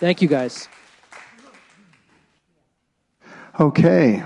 [0.00, 0.66] Thank you, guys.
[3.60, 4.22] Okay.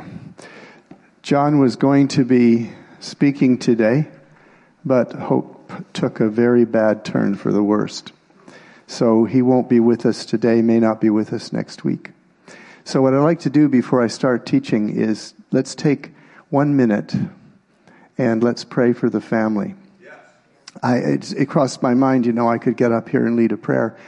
[1.22, 2.70] John was going to be
[3.00, 4.06] speaking today,
[4.84, 8.12] but Hope took a very bad turn for the worst.
[8.86, 12.12] So he won't be with us today, may not be with us next week.
[12.84, 16.12] So, what I'd like to do before I start teaching is let's take
[16.50, 17.16] one minute
[18.16, 19.74] and let's pray for the family.
[20.84, 23.50] I, it, it crossed my mind, you know, I could get up here and lead
[23.50, 23.98] a prayer.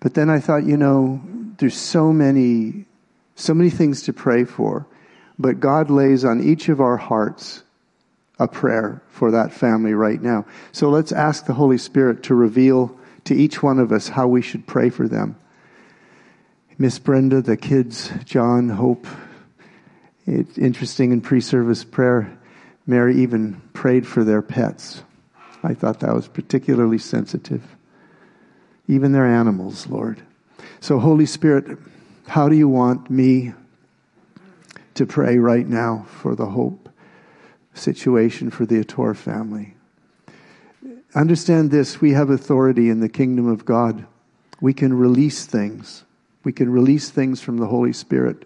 [0.00, 1.22] But then I thought, you know,
[1.58, 2.86] there's so many,
[3.36, 4.86] so many things to pray for.
[5.38, 7.62] But God lays on each of our hearts
[8.38, 10.46] a prayer for that family right now.
[10.72, 14.42] So let's ask the Holy Spirit to reveal to each one of us how we
[14.42, 15.36] should pray for them.
[16.78, 19.06] Miss Brenda, the kids, John, Hope.
[20.26, 22.38] It's interesting in pre service prayer,
[22.86, 25.02] Mary even prayed for their pets.
[25.62, 27.62] I thought that was particularly sensitive.
[28.90, 30.20] Even their animals, Lord.
[30.80, 31.78] So, Holy Spirit,
[32.26, 33.54] how do you want me
[34.94, 36.88] to pray right now for the hope
[37.72, 39.76] situation for the Ator family?
[41.14, 44.06] Understand this we have authority in the kingdom of God.
[44.60, 46.02] We can release things.
[46.42, 48.44] We can release things from the Holy Spirit.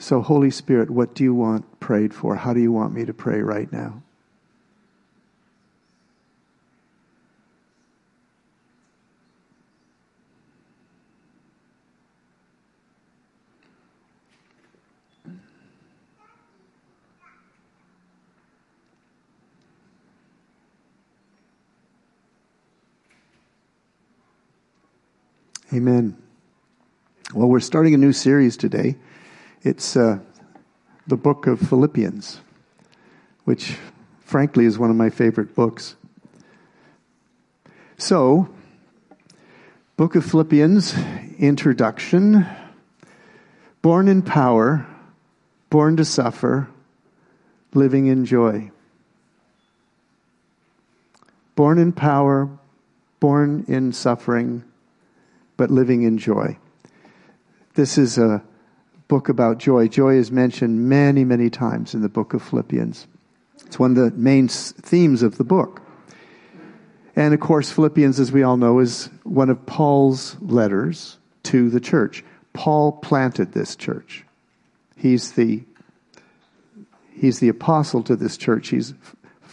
[0.00, 2.34] So, Holy Spirit, what do you want prayed for?
[2.34, 4.02] How do you want me to pray right now?
[25.72, 26.16] Amen.
[27.32, 28.96] Well, we're starting a new series today.
[29.62, 30.18] It's uh,
[31.06, 32.40] the book of Philippians,
[33.44, 33.78] which
[34.20, 35.96] frankly is one of my favorite books.
[37.96, 38.50] So,
[39.96, 40.94] book of Philippians,
[41.38, 42.46] introduction.
[43.80, 44.86] Born in power,
[45.70, 46.68] born to suffer,
[47.72, 48.70] living in joy.
[51.56, 52.50] Born in power,
[53.18, 54.62] born in suffering,
[55.56, 56.58] but living in joy.
[57.74, 58.42] This is a
[59.08, 59.88] book about joy.
[59.88, 63.06] Joy is mentioned many, many times in the book of Philippians.
[63.66, 65.82] It's one of the main themes of the book.
[67.16, 71.80] And of course, Philippians, as we all know, is one of Paul's letters to the
[71.80, 72.24] church.
[72.52, 74.24] Paul planted this church.
[74.96, 75.62] He's the,
[77.12, 78.68] he's the apostle to this church.
[78.68, 78.94] He's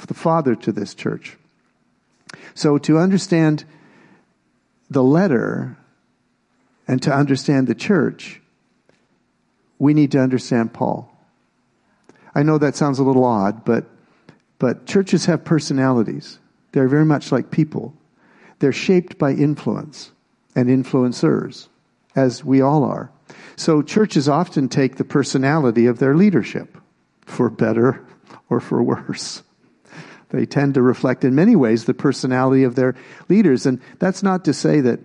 [0.08, 1.38] the father to this church.
[2.54, 3.66] So to understand
[4.90, 5.78] the letter
[6.92, 8.42] and to understand the church,
[9.80, 11.10] we need to understand Paul.
[12.36, 13.86] I know that sounds a little odd, but,
[14.60, 16.38] but churches have personalities.
[16.74, 17.94] They're very much like people.
[18.60, 20.12] They're shaped by influence
[20.54, 21.70] and influencers,
[22.14, 23.10] as we all are.
[23.56, 26.78] So churches often take the personality of their leadership,
[27.26, 28.06] for better
[28.50, 29.44] or for worse.
[30.28, 32.96] They tend to reflect in many ways the personality of their
[33.30, 33.66] leaders.
[33.66, 35.00] And that's not to say that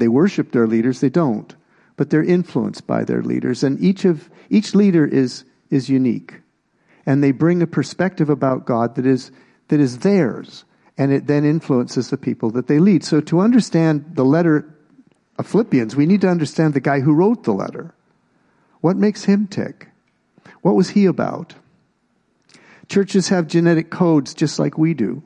[0.00, 1.54] they worship their leaders, they don't.
[1.96, 3.62] But they're influenced by their leaders.
[3.62, 6.40] And each of each leader is is unique.
[7.06, 9.30] And they bring a perspective about God that is
[9.68, 10.64] that is theirs.
[10.98, 13.04] And it then influences the people that they lead.
[13.04, 14.74] So to understand the letter
[15.38, 17.94] of Philippians, we need to understand the guy who wrote the letter.
[18.80, 19.88] What makes him tick?
[20.62, 21.54] What was he about?
[22.88, 25.22] Churches have genetic codes just like we do.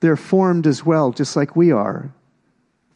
[0.00, 2.12] They're formed as well, just like we are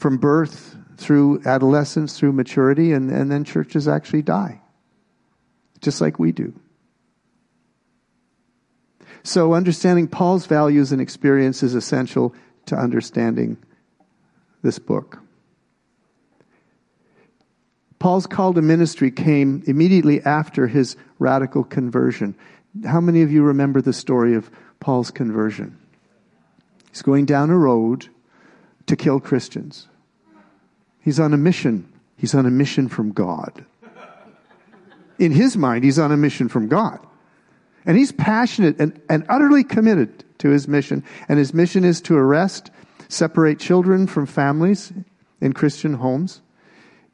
[0.00, 4.58] from birth through adolescence, through maturity, and, and then churches actually die,
[5.82, 6.54] just like we do.
[9.22, 12.34] So, understanding Paul's values and experience is essential
[12.66, 13.58] to understanding
[14.62, 15.18] this book.
[17.98, 22.34] Paul's call to ministry came immediately after his radical conversion.
[22.86, 24.50] How many of you remember the story of
[24.80, 25.76] Paul's conversion?
[26.90, 28.08] He's going down a road
[28.86, 29.86] to kill Christians.
[31.00, 31.90] He's on a mission.
[32.16, 33.64] He's on a mission from God.
[35.18, 36.98] In his mind, he's on a mission from God.
[37.84, 41.04] And he's passionate and, and utterly committed to his mission.
[41.28, 42.70] And his mission is to arrest,
[43.08, 44.92] separate children from families
[45.40, 46.42] in Christian homes,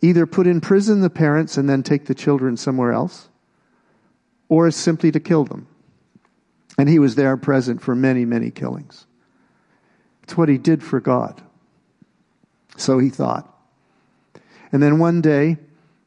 [0.00, 3.28] either put in prison the parents and then take the children somewhere else,
[4.48, 5.66] or simply to kill them.
[6.78, 9.06] And he was there present for many, many killings.
[10.24, 11.40] It's what he did for God.
[12.76, 13.55] So he thought.
[14.72, 15.58] And then one day,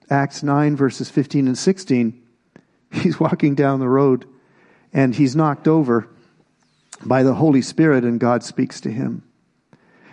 [0.09, 2.21] Acts 9, verses 15 and 16,
[2.91, 4.25] he's walking down the road
[4.91, 6.07] and he's knocked over
[7.05, 9.23] by the Holy Spirit, and God speaks to him.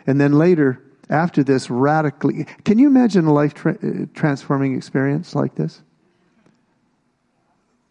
[0.06, 2.46] And then later, after this radically.
[2.64, 5.82] Can you imagine a life tra- uh, transforming experience like this?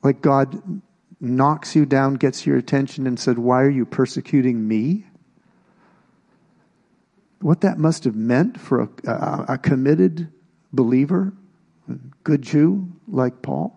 [0.04, 0.82] Like God
[1.20, 5.06] knocks you down, gets your attention, and said, Why are you persecuting me?
[7.42, 10.32] What that must have meant for a, a, a committed
[10.76, 11.34] believer,
[12.24, 13.76] good Jew like Paul,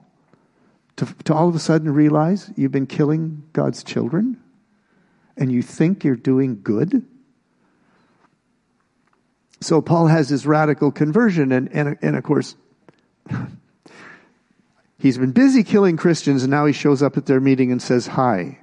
[0.97, 4.43] to, to all of a sudden realize you've been killing God's children
[5.37, 7.07] and you think you're doing good?
[9.61, 12.55] So Paul has his radical conversion, and, and, and of course,
[14.99, 18.07] he's been busy killing Christians, and now he shows up at their meeting and says,
[18.07, 18.61] Hi,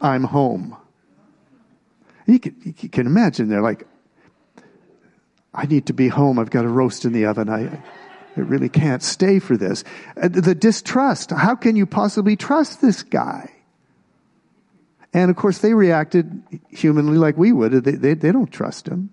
[0.00, 0.76] I'm home.
[2.26, 3.86] You can, you can imagine they're like,
[5.54, 6.38] I need to be home.
[6.38, 7.48] I've got a roast in the oven.
[7.48, 7.82] I,
[8.36, 9.84] I really can't stay for this.
[10.20, 11.30] Uh, the distrust.
[11.30, 13.52] How can you possibly trust this guy?
[15.12, 17.72] And of course, they reacted humanly like we would.
[17.72, 19.10] They, they, they don't trust him.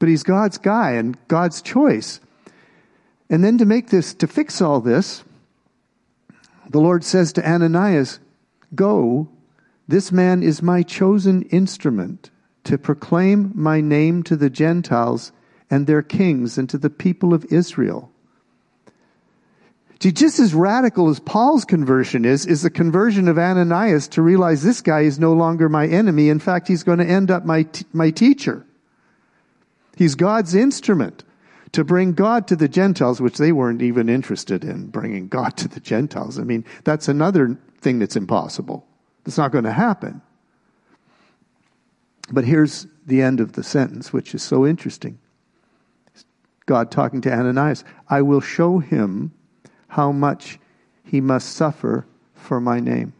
[0.00, 2.18] But he's God's guy and God's choice.
[3.30, 5.22] And then to make this, to fix all this,
[6.68, 8.18] the Lord says to Ananias,
[8.74, 9.28] Go,
[9.86, 12.30] this man is my chosen instrument
[12.64, 15.32] to proclaim my name to the Gentiles
[15.70, 18.10] and their kings and to the people of Israel.
[20.00, 24.62] See, just as radical as Paul's conversion is, is the conversion of Ananias to realize
[24.62, 26.28] this guy is no longer my enemy.
[26.28, 28.66] In fact, he's going to end up my, t- my teacher.
[29.96, 31.24] He's God's instrument
[31.72, 35.68] to bring God to the Gentiles, which they weren't even interested in bringing God to
[35.68, 36.38] the Gentiles.
[36.38, 38.86] I mean, that's another thing that's impossible.
[39.24, 40.20] It's not going to happen.
[42.30, 45.18] But here's the end of the sentence, which is so interesting.
[46.66, 49.32] God talking to Ananias I will show him
[49.88, 50.58] how much
[51.04, 53.12] he must suffer for my name.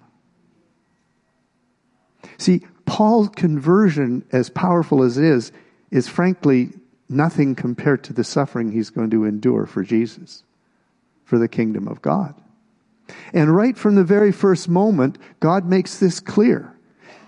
[2.38, 5.52] See, Paul's conversion, as powerful as it is,
[5.90, 6.70] is frankly
[7.08, 10.42] nothing compared to the suffering he's going to endure for Jesus,
[11.24, 12.34] for the kingdom of God.
[13.32, 16.73] And right from the very first moment, God makes this clear.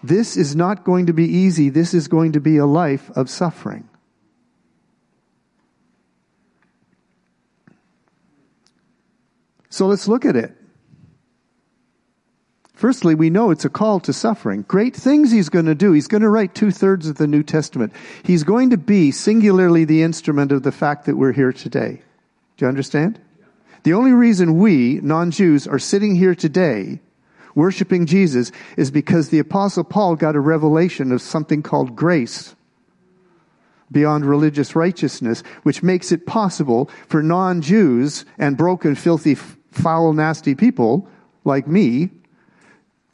[0.03, 1.69] This is not going to be easy.
[1.69, 3.89] This is going to be a life of suffering.
[9.69, 10.57] So let's look at it.
[12.73, 14.63] Firstly, we know it's a call to suffering.
[14.69, 15.93] Great things he's going to do.
[15.93, 17.93] He's going to write two thirds of the New Testament.
[18.23, 22.03] He's going to be singularly the instrument of the fact that we're here today.
[22.57, 23.19] Do you understand?
[23.83, 27.01] The only reason we, non-Jews, are sitting here today
[27.57, 32.55] worshiping Jesus is because the apostle Paul got a revelation of something called grace
[33.91, 41.09] beyond religious righteousness, which makes it possible for non-Jews and broken, filthy, foul, nasty people
[41.45, 42.11] like me,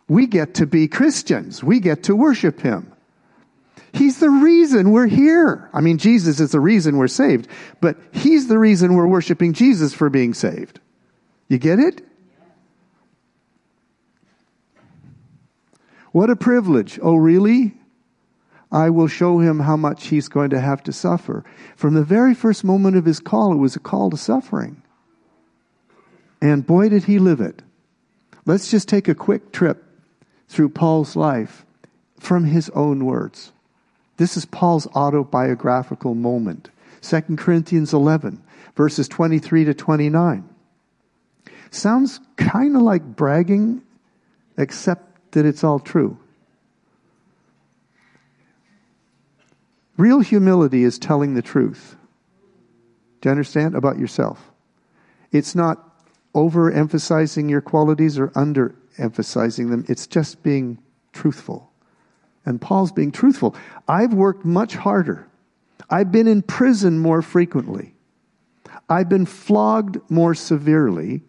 [0.08, 1.62] we get to be Christians.
[1.62, 2.92] We get to worship Him.
[3.92, 5.68] He's the reason we're here.
[5.72, 7.48] I mean, Jesus is the reason we're saved,
[7.80, 10.80] but He's the reason we're worshiping Jesus for being saved.
[11.48, 12.02] You get it?
[16.12, 16.99] What a privilege.
[17.03, 17.75] Oh, really?
[18.70, 21.44] I will show him how much he's going to have to suffer.
[21.76, 24.82] From the very first moment of his call, it was a call to suffering.
[26.41, 27.62] And boy, did he live it.
[28.47, 29.85] Let's just take a quick trip
[30.49, 31.64] through Paul's life
[32.19, 33.53] from his own words.
[34.17, 36.71] This is Paul's autobiographical moment.
[37.02, 38.42] 2 Corinthians 11,
[38.76, 40.49] verses 23 to 29.
[41.71, 43.83] Sounds kind of like bragging,
[44.57, 46.16] except that it's all true.
[49.96, 51.96] Real humility is telling the truth.
[53.20, 53.74] Do you understand?
[53.74, 54.50] About yourself.
[55.30, 55.92] It's not
[56.34, 60.78] overemphasizing your qualities or underemphasizing them, it's just being
[61.12, 61.70] truthful.
[62.44, 63.54] And Paul's being truthful.
[63.86, 65.28] I've worked much harder.
[65.88, 67.94] I've been in prison more frequently.
[68.88, 71.22] I've been flogged more severely.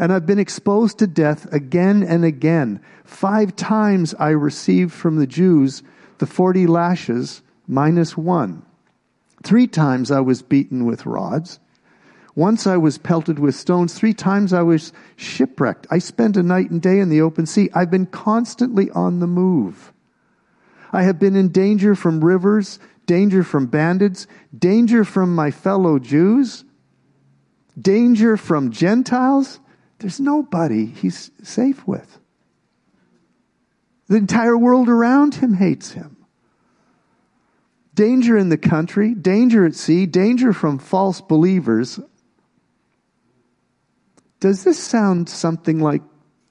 [0.00, 2.80] And I've been exposed to death again and again.
[3.04, 5.82] Five times I received from the Jews
[6.16, 8.62] the 40 lashes minus one.
[9.42, 11.60] Three times I was beaten with rods.
[12.34, 13.92] Once I was pelted with stones.
[13.92, 15.86] Three times I was shipwrecked.
[15.90, 17.68] I spent a night and day in the open sea.
[17.74, 19.92] I've been constantly on the move.
[20.92, 24.26] I have been in danger from rivers, danger from bandits,
[24.58, 26.64] danger from my fellow Jews,
[27.78, 29.60] danger from Gentiles.
[30.00, 32.18] There's nobody he's safe with.
[34.08, 36.16] The entire world around him hates him.
[37.94, 42.00] Danger in the country, danger at sea, danger from false believers.
[44.40, 46.02] Does this sound something like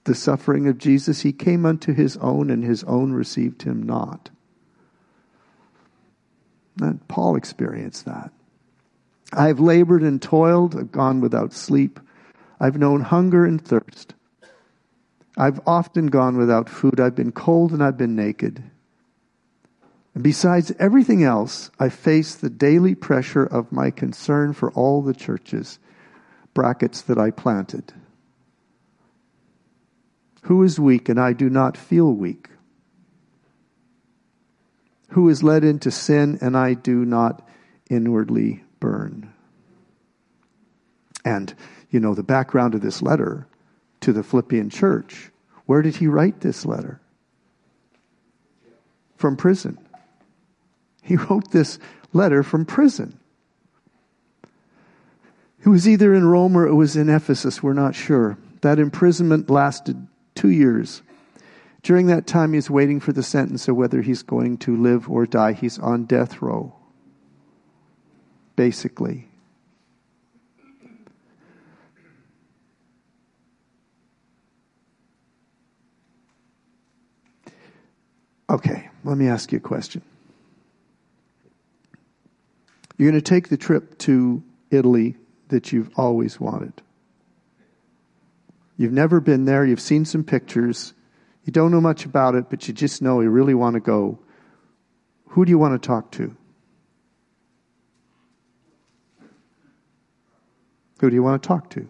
[0.03, 1.21] the suffering of Jesus?
[1.21, 4.29] He came unto his own, and his own received him not.
[6.79, 8.31] And Paul experienced that.
[9.33, 11.99] I've labored and toiled, I've gone without sleep.
[12.59, 14.13] I've known hunger and thirst.
[15.37, 16.99] I've often gone without food.
[16.99, 18.61] I've been cold and I've been naked.
[20.13, 25.13] And besides everything else, I face the daily pressure of my concern for all the
[25.13, 25.79] churches,
[26.53, 27.93] brackets that I planted.
[30.43, 32.49] Who is weak and I do not feel weak?
[35.09, 37.47] Who is led into sin and I do not
[37.89, 39.33] inwardly burn?
[41.23, 41.53] And,
[41.89, 43.47] you know, the background of this letter
[44.01, 45.31] to the Philippian church,
[45.65, 46.99] where did he write this letter?
[49.17, 49.77] From prison.
[51.01, 51.79] He wrote this
[52.13, 53.19] letter from prison.
[55.63, 58.37] It was either in Rome or it was in Ephesus, we're not sure.
[58.61, 61.01] That imprisonment lasted two years.
[61.81, 65.25] During that time, he's waiting for the sentence of whether he's going to live or
[65.25, 65.53] die.
[65.53, 66.73] He's on death row,
[68.55, 69.28] basically.
[78.49, 80.01] Okay, let me ask you a question.
[82.97, 85.17] You're going to take the trip to Italy
[85.49, 86.73] that you've always wanted.
[88.75, 90.93] You've never been there, you've seen some pictures,
[91.43, 94.19] you don't know much about it, but you just know you really want to go.
[95.27, 96.35] Who do you want to talk to?
[100.99, 101.89] Who do you want to talk to?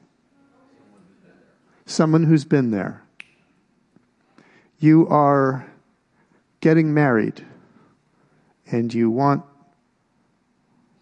[1.85, 3.03] Someone who's been there.
[4.77, 5.65] You are
[6.61, 7.45] getting married
[8.71, 9.43] and you want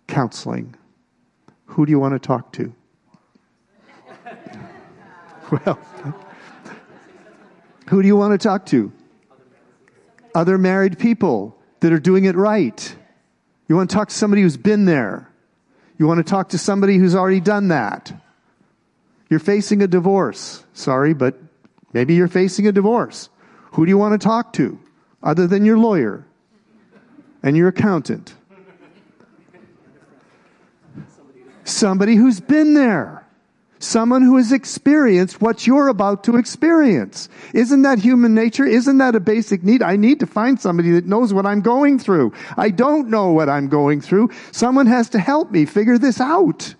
[0.07, 0.75] counseling,
[1.65, 2.73] who do you want to talk to?
[5.51, 5.79] well,
[7.89, 8.91] who do you want to talk to?
[10.33, 12.95] Other married people that are doing it right.
[13.67, 15.29] You want to talk to somebody who's been there.
[15.97, 18.13] You want to talk to somebody who's already done that.
[19.29, 20.63] You're facing a divorce.
[20.73, 21.35] Sorry, but
[21.91, 23.29] maybe you're facing a divorce.
[23.73, 24.79] Who do you want to talk to
[25.23, 26.25] other than your lawyer
[27.43, 28.35] and your accountant?
[31.63, 33.23] Somebody who's been there.
[33.79, 37.29] Someone who has experienced what you're about to experience.
[37.53, 38.65] Isn't that human nature?
[38.65, 39.83] Isn't that a basic need?
[39.83, 42.33] I need to find somebody that knows what I'm going through.
[42.55, 44.31] I don't know what I'm going through.
[44.51, 46.73] Someone has to help me figure this out.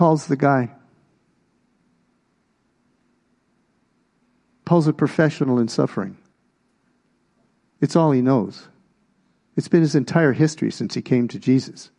[0.00, 0.70] Paul's the guy.
[4.64, 6.16] Paul's a professional in suffering.
[7.82, 8.68] It's all he knows.
[9.58, 11.90] It's been his entire history since he came to Jesus.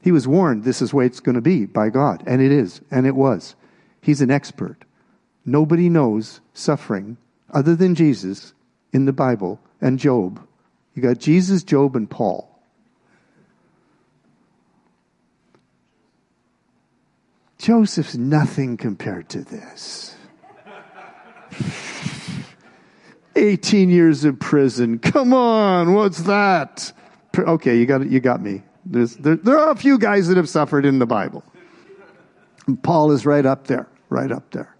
[0.00, 2.50] He was warned this is the way it's going to be by God, and it
[2.50, 3.54] is, and it was.
[4.00, 4.86] He's an expert.
[5.44, 7.18] Nobody knows suffering
[7.50, 8.54] other than Jesus
[8.94, 10.40] in the Bible and Job.
[10.94, 12.55] You got Jesus, Job, and Paul.
[17.58, 20.14] Joseph's nothing compared to this.
[23.36, 24.98] 18 years in prison.
[24.98, 26.92] Come on, what's that?
[27.36, 28.62] Okay, you got you got me.
[28.86, 31.44] There, there are a few guys that have suffered in the Bible.
[32.66, 34.74] And Paul is right up there, right up there.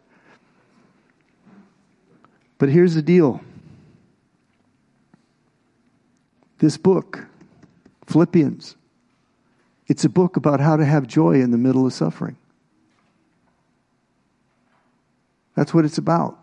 [2.58, 3.40] But here's the deal.
[6.58, 7.26] This book,
[8.06, 8.76] Philippians,
[9.88, 12.36] it's a book about how to have joy in the middle of suffering.
[15.56, 16.38] That's what it's about.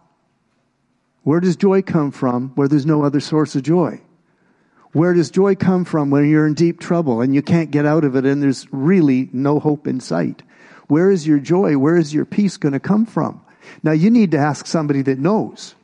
[1.24, 4.02] Where does joy come from where there's no other source of joy?
[4.92, 8.04] Where does joy come from when you're in deep trouble and you can't get out
[8.04, 10.44] of it and there's really no hope in sight?
[10.88, 11.78] Where is your joy?
[11.78, 13.42] Where is your peace going to come from?
[13.82, 15.76] Now you need to ask somebody that knows.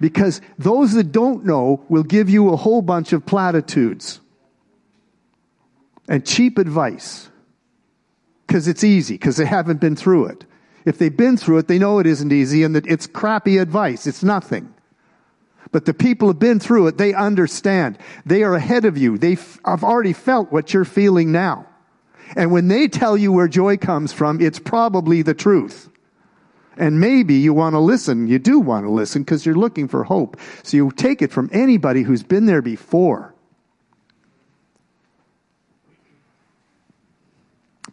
[0.00, 4.20] Because those that don't know will give you a whole bunch of platitudes
[6.08, 7.28] and cheap advice.
[8.46, 10.44] Because it's easy, because they haven't been through it.
[10.84, 14.06] If they've been through it, they know it isn't easy and that it's crappy advice.
[14.06, 14.74] It's nothing.
[15.70, 17.98] But the people who've been through it, they understand.
[18.26, 19.16] They are ahead of you.
[19.16, 21.66] They have already felt what you're feeling now.
[22.36, 25.88] And when they tell you where joy comes from, it's probably the truth.
[26.76, 28.26] And maybe you want to listen.
[28.26, 30.38] You do want to listen because you're looking for hope.
[30.62, 33.34] So you take it from anybody who's been there before.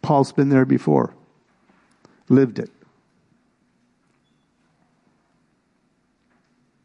[0.02, 1.14] Paul's been there before,
[2.28, 2.70] lived it.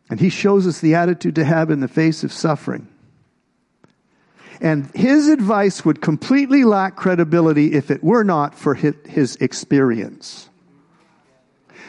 [0.09, 2.87] And he shows us the attitude to have in the face of suffering.
[4.61, 10.49] And his advice would completely lack credibility if it were not for his experience.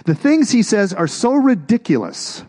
[0.05, 2.45] The things he says are so ridiculous.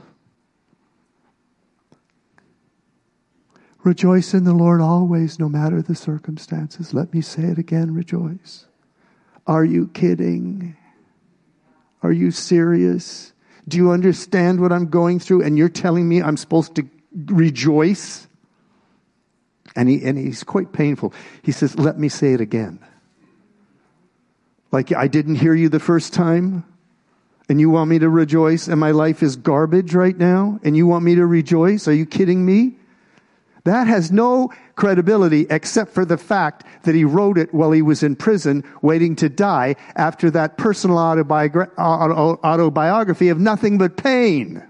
[3.83, 6.93] Rejoice in the Lord always, no matter the circumstances.
[6.93, 8.65] Let me say it again rejoice.
[9.45, 10.75] Are you kidding?
[12.03, 13.33] Are you serious?
[13.67, 15.43] Do you understand what I'm going through?
[15.43, 16.87] And you're telling me I'm supposed to
[17.25, 18.27] rejoice?
[19.75, 21.13] And, he, and he's quite painful.
[21.43, 22.79] He says, Let me say it again.
[24.71, 26.65] Like I didn't hear you the first time,
[27.49, 30.87] and you want me to rejoice, and my life is garbage right now, and you
[30.87, 31.87] want me to rejoice?
[31.87, 32.75] Are you kidding me?
[33.63, 38.03] That has no credibility except for the fact that he wrote it while he was
[38.03, 44.65] in prison waiting to die after that personal autobiography of nothing but pain.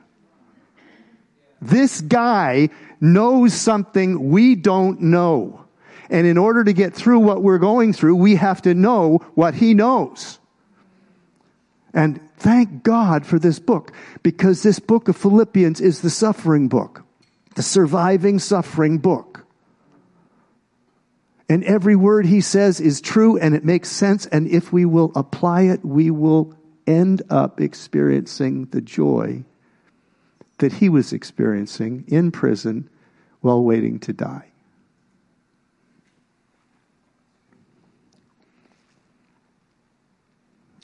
[1.62, 5.64] This guy knows something we don't know.
[6.10, 9.56] And in order to get through what we're going through, we have to know what
[9.56, 10.40] he knows.
[11.94, 13.92] And thank God for this book,
[14.24, 17.04] because this book of Philippians is the suffering book,
[17.56, 19.27] the surviving suffering book.
[21.50, 24.26] And every word he says is true and it makes sense.
[24.26, 26.54] And if we will apply it, we will
[26.86, 29.44] end up experiencing the joy
[30.58, 32.90] that he was experiencing in prison
[33.42, 34.52] while waiting to die.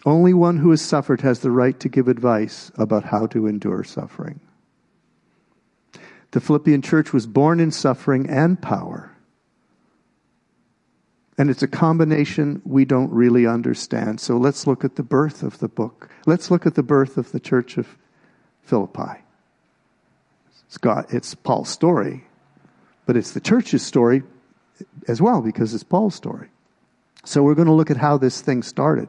[0.05, 3.83] Only one who has suffered has the right to give advice about how to endure
[3.83, 4.41] suffering.
[6.31, 9.12] The Philippian church was born in suffering and power.
[11.37, 14.19] And it's a combination we don't really understand.
[14.19, 16.09] So let's look at the birth of the book.
[16.25, 17.97] Let's look at the birth of the church of
[18.61, 19.23] Philippi.
[20.67, 22.25] It's, got, it's Paul's story,
[23.05, 24.23] but it's the church's story
[25.07, 26.49] as well because it's Paul's story.
[27.25, 29.07] So we're going to look at how this thing started.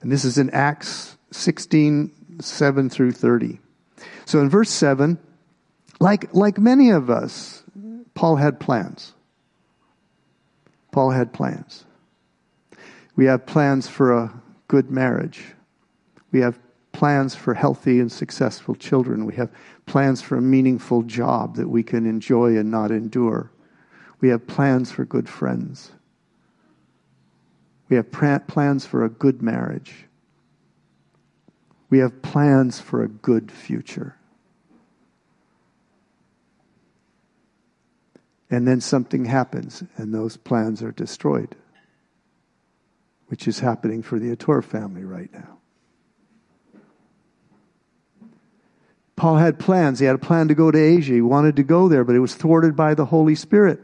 [0.00, 3.58] And this is in Acts 16, 7 through 30.
[4.26, 5.18] So in verse 7,
[6.00, 7.63] like, like many of us,
[8.14, 9.14] Paul had plans.
[10.92, 11.84] Paul had plans.
[13.16, 14.32] We have plans for a
[14.68, 15.44] good marriage.
[16.32, 16.58] We have
[16.92, 19.26] plans for healthy and successful children.
[19.26, 19.50] We have
[19.86, 23.50] plans for a meaningful job that we can enjoy and not endure.
[24.20, 25.92] We have plans for good friends.
[27.88, 30.06] We have plans for a good marriage.
[31.90, 34.16] We have plans for a good future.
[38.54, 41.56] And then something happens, and those plans are destroyed,
[43.26, 45.58] which is happening for the Ator family right now.
[49.16, 49.98] Paul had plans.
[49.98, 51.14] He had a plan to go to Asia.
[51.14, 53.80] He wanted to go there, but it was thwarted by the Holy Spirit.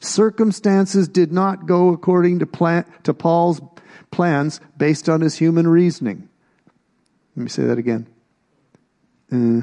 [0.00, 3.60] Circumstances did not go according to, plan, to Paul's
[4.10, 6.28] plans based on his human reasoning.
[7.36, 8.08] Let me say that again.
[9.30, 9.60] Uh,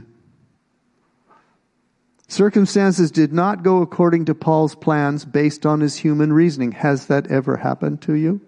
[2.28, 6.72] circumstances did not go according to Paul's plans based on his human reasoning.
[6.74, 8.42] Has that ever happened to you?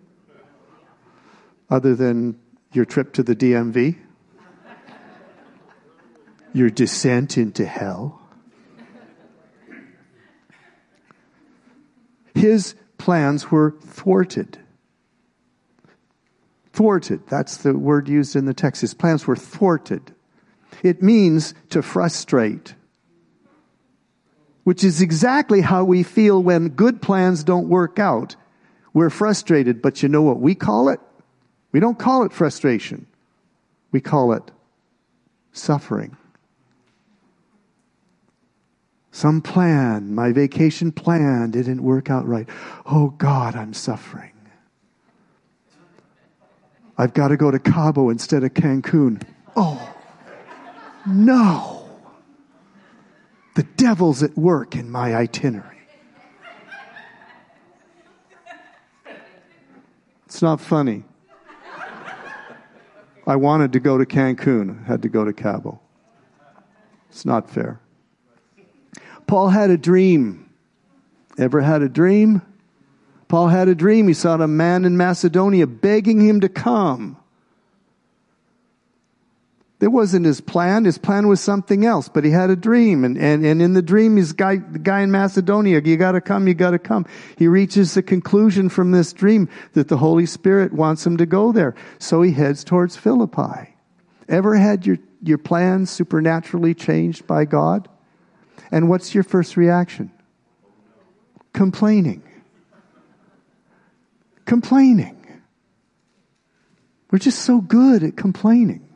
[1.70, 2.40] Other than
[2.74, 3.98] your trip to the DMV?
[6.54, 8.20] Your descent into hell?
[12.40, 14.58] his plans were thwarted.
[16.74, 18.82] Thwarted, that's the word used in the text.
[18.82, 20.14] His plans were thwarted.
[20.82, 22.76] It means to frustrate,
[24.70, 28.36] which is exactly how we feel when good plans don't work out.
[28.94, 31.00] We're frustrated, but you know what we call it?
[31.72, 33.08] We don't call it frustration,
[33.92, 34.52] we call it
[35.52, 36.16] suffering
[39.20, 42.48] some plan, my vacation plan didn't work out right.
[42.86, 44.32] Oh God, I'm suffering.
[46.98, 49.22] I've got to go to Cabo instead of Cancun.
[49.58, 49.94] Oh,
[51.06, 51.79] no.
[53.60, 55.82] The devil's at work in my itinerary.
[60.26, 61.04] It's not funny.
[63.28, 65.82] I wanted to go to Cancun, had to go to Cabo.
[67.10, 67.82] It's not fair.
[69.28, 70.50] Paul had a dream.
[71.38, 72.42] Ever had a dream?
[73.28, 74.08] Paul had a dream.
[74.08, 77.18] He saw a man in Macedonia begging him to come.
[79.80, 80.84] It wasn't his plan.
[80.84, 83.06] His plan was something else, but he had a dream.
[83.06, 86.50] And, and, and in the dream, he's guy, the guy in Macedonia, you gotta come,
[86.50, 87.06] you gotta come.
[87.38, 91.54] He reaches the conclusion from this dream that the Holy Spirit wants him to go
[91.54, 91.76] there.
[91.98, 93.74] So he heads towards Philippi.
[94.28, 97.88] Ever had your, your plans supernaturally changed by God?
[98.72, 100.12] And what's your first reaction?
[101.54, 102.22] Complaining.
[104.44, 105.16] Complaining.
[107.12, 108.89] We're just so good at complaining.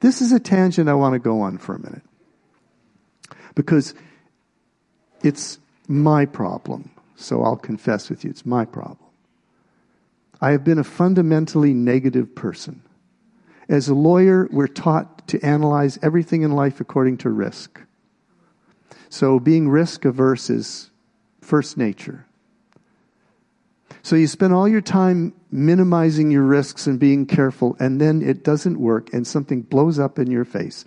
[0.00, 2.02] This is a tangent I want to go on for a minute.
[3.54, 3.94] Because
[5.22, 6.90] it's my problem.
[7.16, 8.98] So I'll confess with you, it's my problem.
[10.40, 12.82] I have been a fundamentally negative person.
[13.68, 17.80] As a lawyer, we're taught to analyze everything in life according to risk.
[19.10, 20.90] So being risk averse is
[21.42, 22.26] first nature.
[24.10, 28.42] So you spend all your time minimizing your risks and being careful, and then it
[28.42, 30.84] doesn't work, and something blows up in your face.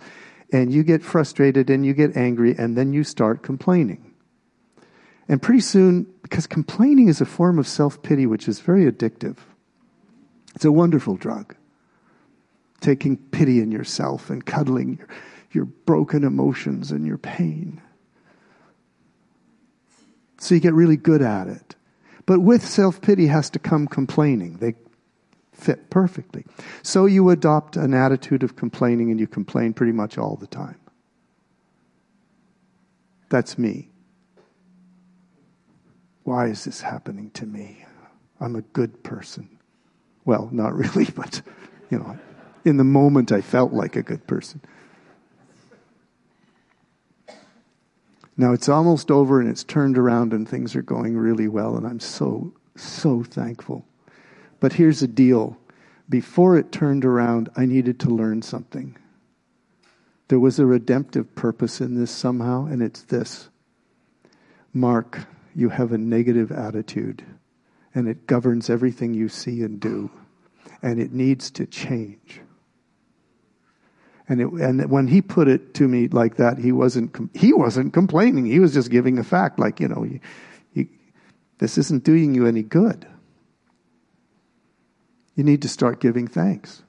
[0.52, 4.12] And you get frustrated and you get angry, and then you start complaining.
[5.26, 9.38] And pretty soon, because complaining is a form of self pity which is very addictive,
[10.54, 11.56] it's a wonderful drug.
[12.82, 15.08] Taking pity in yourself and cuddling your,
[15.50, 17.80] your broken emotions and your pain.
[20.36, 21.74] So you get really good at it.
[22.26, 24.56] But with self pity has to come complaining.
[24.58, 24.74] They
[25.52, 26.44] fit perfectly.
[26.82, 30.78] So you adopt an attitude of complaining and you complain pretty much all the time.
[33.30, 33.88] That's me.
[36.24, 37.84] Why is this happening to me?
[38.40, 39.58] I'm a good person.
[40.24, 41.42] Well, not really, but,
[41.90, 42.18] you know,
[42.64, 44.60] in the moment I felt like a good person.
[48.36, 51.86] Now it's almost over and it's turned around and things are going really well, and
[51.86, 53.84] I'm so, so thankful.
[54.60, 55.58] But here's the deal
[56.08, 58.96] before it turned around, I needed to learn something.
[60.28, 63.48] There was a redemptive purpose in this somehow, and it's this
[64.72, 67.24] Mark, you have a negative attitude,
[67.94, 70.10] and it governs everything you see and do,
[70.82, 72.40] and it needs to change.
[74.28, 77.92] And, it, and when he put it to me like that, he wasn't, he wasn't
[77.92, 78.46] complaining.
[78.46, 80.20] He was just giving a fact, like, you know, you,
[80.72, 80.88] you,
[81.58, 83.06] this isn't doing you any good.
[85.34, 86.82] You need to start giving thanks.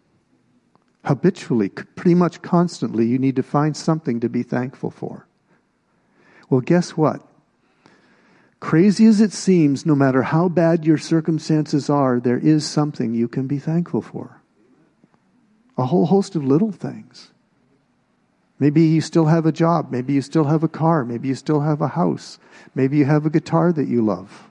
[1.04, 5.28] Habitually, pretty much constantly, you need to find something to be thankful for.
[6.50, 7.22] Well, guess what?
[8.62, 13.28] Crazy as it seems, no matter how bad your circumstances are, there is something you
[13.28, 14.42] can be thankful for
[15.78, 17.32] a whole host of little things.
[18.58, 19.92] Maybe you still have a job.
[19.92, 21.04] Maybe you still have a car.
[21.04, 22.40] Maybe you still have a house.
[22.74, 24.50] Maybe you have a guitar that you love.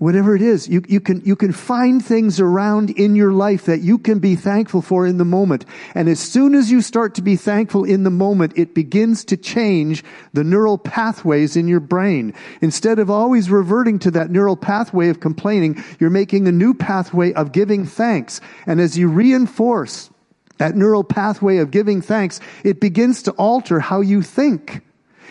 [0.00, 3.82] Whatever it is, you, you, can, you can find things around in your life that
[3.82, 5.66] you can be thankful for in the moment.
[5.94, 9.36] And as soon as you start to be thankful in the moment, it begins to
[9.36, 12.32] change the neural pathways in your brain.
[12.62, 17.34] Instead of always reverting to that neural pathway of complaining, you're making a new pathway
[17.34, 18.40] of giving thanks.
[18.64, 20.08] And as you reinforce
[20.56, 24.80] that neural pathway of giving thanks, it begins to alter how you think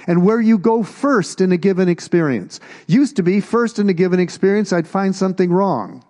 [0.10, 2.60] and where you go first in a given experience.
[2.88, 6.04] Used to be first in a given experience, I'd find something wrong.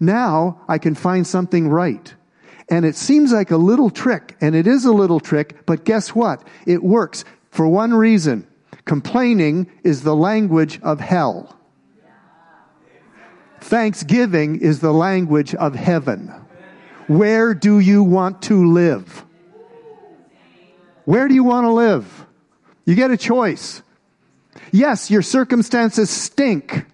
[0.00, 2.14] Now I can find something right.
[2.70, 6.14] And it seems like a little trick, and it is a little trick, but guess
[6.14, 6.48] what?
[6.66, 8.46] It works for one reason.
[8.86, 11.58] Complaining is the language of hell.
[13.60, 16.32] Thanksgiving is the language of heaven.
[17.06, 19.26] Where do you want to live?
[21.04, 22.24] Where do you want to live?
[22.84, 23.82] You get a choice.
[24.72, 26.86] Yes, your circumstances stink.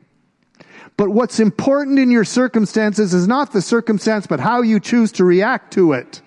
[0.96, 5.24] But what's important in your circumstances is not the circumstance, but how you choose to
[5.24, 6.20] react to it.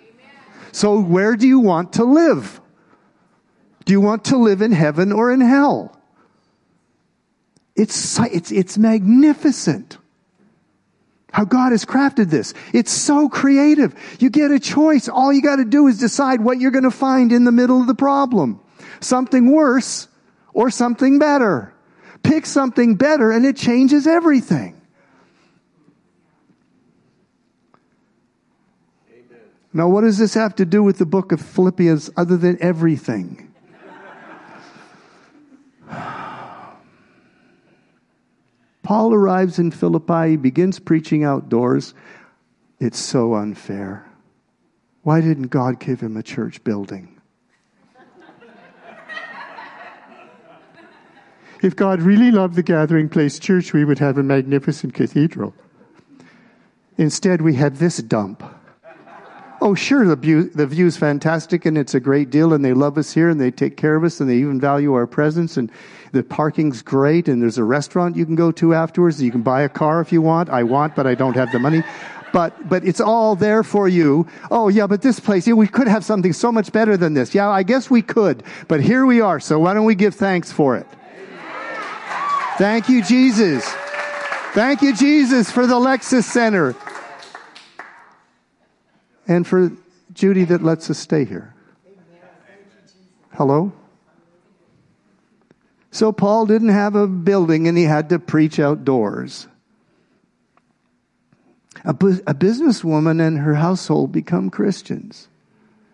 [0.71, 2.59] So where do you want to live?
[3.85, 5.95] Do you want to live in heaven or in hell?
[7.75, 9.97] It's, it's, it's magnificent
[11.31, 12.53] how God has crafted this.
[12.73, 13.95] It's so creative.
[14.19, 15.09] You get a choice.
[15.09, 17.81] All you got to do is decide what you're going to find in the middle
[17.81, 18.62] of the problem
[18.99, 20.07] something worse
[20.53, 21.73] or something better.
[22.23, 24.81] Pick something better and it changes everything.
[29.09, 29.41] Amen.
[29.73, 33.53] Now, what does this have to do with the book of Philippians other than everything?
[38.83, 41.93] Paul arrives in Philippi, he begins preaching outdoors.
[42.79, 44.09] It's so unfair.
[45.03, 47.12] Why didn't God give him a church building?
[51.63, 55.53] If God really loved the Gathering Place Church, we would have a magnificent cathedral.
[56.97, 58.43] Instead, we had this dump.
[59.61, 62.97] Oh, sure, the, view, the view's fantastic and it's a great deal, and they love
[62.97, 65.71] us here and they take care of us and they even value our presence, and
[66.11, 69.21] the parking's great, and there's a restaurant you can go to afterwards.
[69.21, 70.49] You can buy a car if you want.
[70.49, 71.81] I want, but I don't have the money.
[72.33, 74.27] But, but it's all there for you.
[74.51, 77.33] Oh, yeah, but this place, yeah, we could have something so much better than this.
[77.33, 80.51] Yeah, I guess we could, but here we are, so why don't we give thanks
[80.51, 80.87] for it?
[82.57, 83.65] Thank you, Jesus.
[84.53, 86.75] Thank you, Jesus, for the Lexus Center.
[89.27, 89.71] and for
[90.13, 91.55] Judy that lets us stay here.
[93.31, 93.71] Hello?
[95.91, 99.47] So Paul didn't have a building and he had to preach outdoors.
[101.85, 105.27] A, bu- a businesswoman and her household become Christians.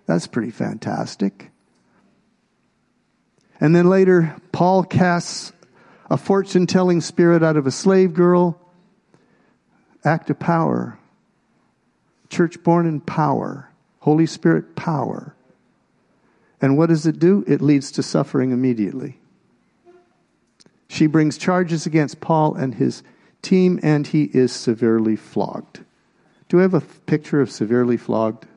[0.06, 1.52] That's pretty fantastic.
[3.62, 5.54] And then later, Paul casts
[6.10, 8.60] a fortune telling spirit out of a slave girl.
[10.04, 10.98] Act of power.
[12.30, 13.70] Church born in power.
[14.00, 15.36] Holy Spirit power.
[16.62, 17.44] And what does it do?
[17.48, 19.20] It leads to suffering immediately.
[20.88, 23.04] She brings charges against Paul and his
[23.42, 25.82] team, and he is severely flogged.
[26.48, 28.48] Do we have a picture of severely flogged?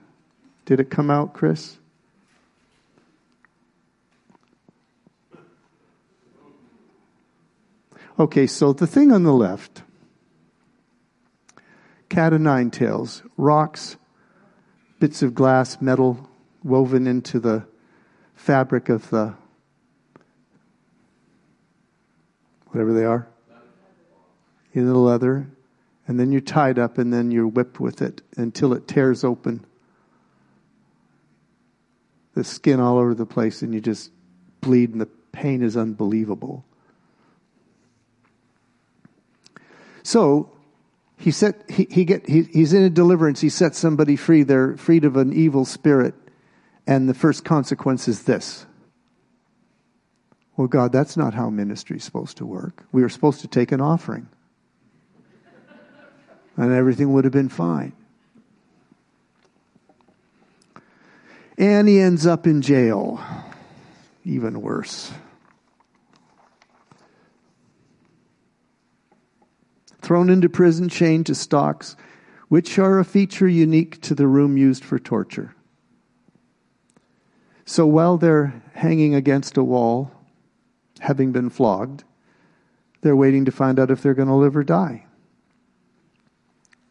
[0.65, 1.77] Did it come out, Chris?
[8.19, 9.83] Okay, so the thing on the left,
[12.09, 13.97] cat o' nine tails, rocks,
[15.01, 16.29] bits of glass, metal
[16.63, 17.67] woven into the
[18.35, 19.35] fabric of the
[22.69, 23.29] whatever they are,
[24.73, 25.51] in the leather,
[26.07, 29.65] and then you're tied up and then you're whipped with it until it tears open
[32.35, 34.11] the skin all over the place and you just
[34.61, 36.65] bleed and the pain is unbelievable.
[40.03, 40.51] So
[41.17, 43.41] he set he, he get he, he's in a deliverance.
[43.41, 44.43] He sets somebody free.
[44.43, 46.15] They're freed of an evil spirit,
[46.87, 48.67] and the first consequence is this.
[50.57, 52.85] Well, God, that's not how ministry is supposed to work.
[52.93, 54.29] We were supposed to take an offering,
[56.57, 57.93] and everything would have been fine.
[61.57, 63.21] And he ends up in jail.
[64.25, 65.13] Even worse.
[70.13, 71.97] Thrown into prison, chained to stocks,
[72.49, 75.55] which are a feature unique to the room used for torture.
[77.65, 80.13] So while they're hanging against a wall,
[81.01, 82.05] having been flogged,
[83.01, 85.07] they're waiting to find out if they're going to live or die.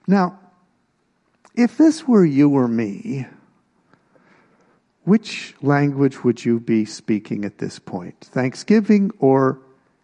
[0.07, 0.39] Now,
[1.53, 3.27] if this were you or me,
[5.03, 8.19] which language would you be speaking at this point?
[8.19, 9.60] Thanksgiving or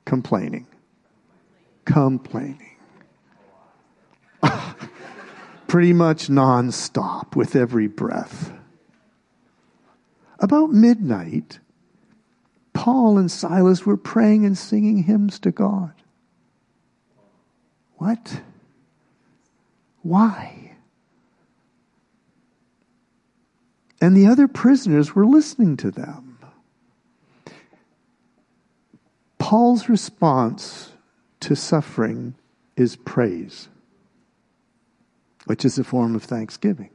[0.05, 0.67] complaining?
[1.85, 2.76] Complaining.
[5.67, 8.51] pretty much nonstop with every breath.
[10.39, 11.59] About midnight,
[12.73, 15.93] Paul and Silas were praying and singing hymns to God.
[17.95, 18.41] What?
[20.03, 20.75] Why?
[23.99, 26.37] And the other prisoners were listening to them.
[29.39, 30.91] Paul's response
[31.39, 32.35] to suffering
[32.75, 33.69] is praise
[35.47, 36.89] which is a form of thanksgiving.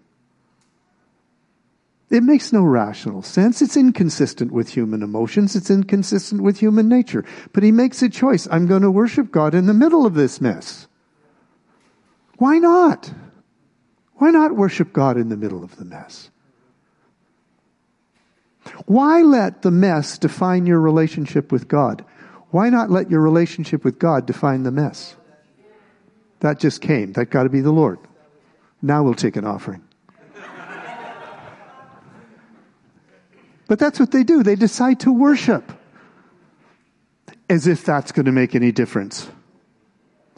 [2.10, 3.62] It makes no rational sense.
[3.62, 5.56] It's inconsistent with human emotions.
[5.56, 7.24] It's inconsistent with human nature.
[7.54, 8.46] But he makes a choice.
[8.50, 10.86] I'm going to worship God in the middle of this mess.
[12.36, 13.10] Why not?
[14.16, 16.30] Why not worship God in the middle of the mess?
[18.84, 22.04] Why let the mess define your relationship with God?
[22.50, 25.16] Why not let your relationship with God define the mess?
[26.40, 27.14] That just came.
[27.14, 27.98] That got to be the Lord.
[28.82, 29.82] Now we'll take an offering.
[33.68, 34.42] But that's what they do.
[34.42, 35.72] They decide to worship
[37.48, 39.30] as if that's going to make any difference.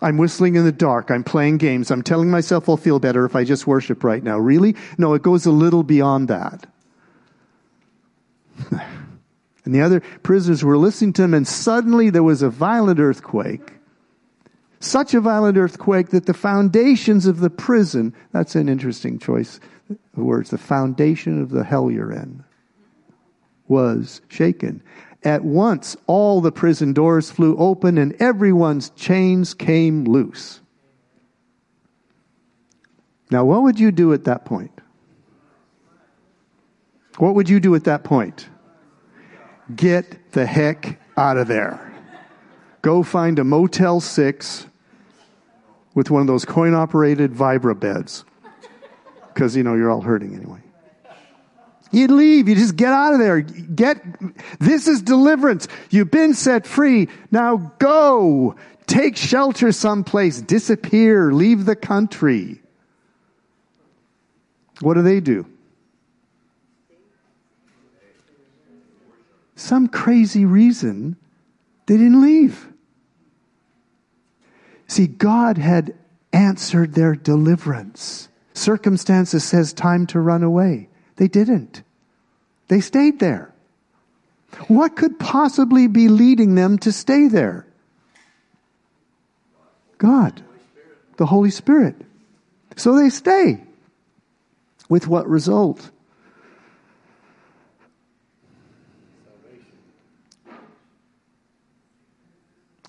[0.01, 1.11] I'm whistling in the dark.
[1.11, 1.91] I'm playing games.
[1.91, 4.39] I'm telling myself I'll feel better if I just worship right now.
[4.39, 4.77] Really?
[4.99, 6.67] No, it goes a little beyond that.
[8.71, 13.73] and the other prisoners were listening to him, and suddenly there was a violent earthquake
[14.85, 19.99] such a violent earthquake that the foundations of the prison, that's an interesting choice of
[20.23, 22.45] words, the foundation of the hell you're in,
[23.69, 24.83] was shaken.
[25.23, 30.61] At once, all the prison doors flew open and everyone's chains came loose.
[33.31, 34.71] Now, what would you do at that point?
[37.19, 38.49] What would you do at that point?
[39.75, 41.81] Get the heck out of there.
[42.83, 44.67] Go find a Motel 6
[45.95, 48.25] with one of those coin operated Vibra beds.
[49.33, 50.61] Because, you know, you're all hurting anyway.
[51.91, 52.49] You leave.
[52.49, 53.41] You just get out of there.
[53.41, 54.03] Get,
[54.59, 55.69] this is deliverance.
[55.91, 57.09] You've been set free.
[57.31, 58.57] Now go.
[58.87, 60.41] Take shelter someplace.
[60.41, 61.33] Disappear.
[61.33, 62.61] Leave the country.
[64.81, 65.47] What do they do?
[69.55, 71.17] Some crazy reason
[71.87, 72.74] they didn't leave.
[74.95, 75.93] See, God had
[76.33, 78.29] answered their deliverance.
[78.53, 80.89] Circumstances says time to run away.
[81.17, 81.83] They didn't.
[82.69, 83.53] They stayed there.
[84.69, 87.67] What could possibly be leading them to stay there?
[89.99, 90.45] God,
[91.17, 91.97] the Holy Spirit.
[92.77, 93.65] So they stay.
[94.89, 95.91] With what result?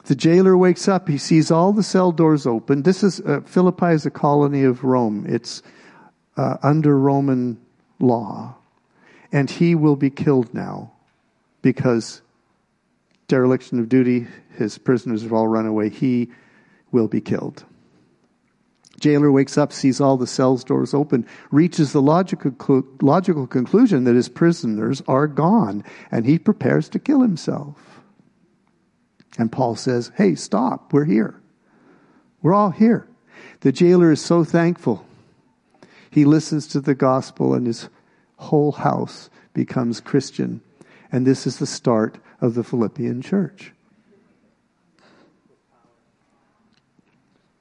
[0.06, 1.08] The jailer wakes up.
[1.08, 2.84] He sees all the cell doors open.
[2.84, 5.26] This is uh, Philippi is a colony of Rome.
[5.28, 5.64] It's
[6.38, 7.60] uh, under Roman
[8.00, 8.56] law,
[9.32, 10.92] and he will be killed now
[11.64, 12.22] because
[13.28, 14.28] dereliction of duty.
[14.58, 15.90] His prisoners have all run away.
[15.90, 16.30] He
[16.92, 17.66] will be killed.
[19.00, 24.16] Jailer wakes up, sees all the cells doors open, reaches the logical, logical conclusion that
[24.16, 27.95] his prisoners are gone, and he prepares to kill himself.
[29.38, 31.40] And Paul says, Hey, stop, we're here.
[32.42, 33.08] We're all here.
[33.62, 35.06] The jailer is so thankful.
[36.10, 37.90] He listens to the gospel, and his
[38.38, 40.62] whole house becomes Christian.
[41.12, 43.74] And this is the start of the Philippian church.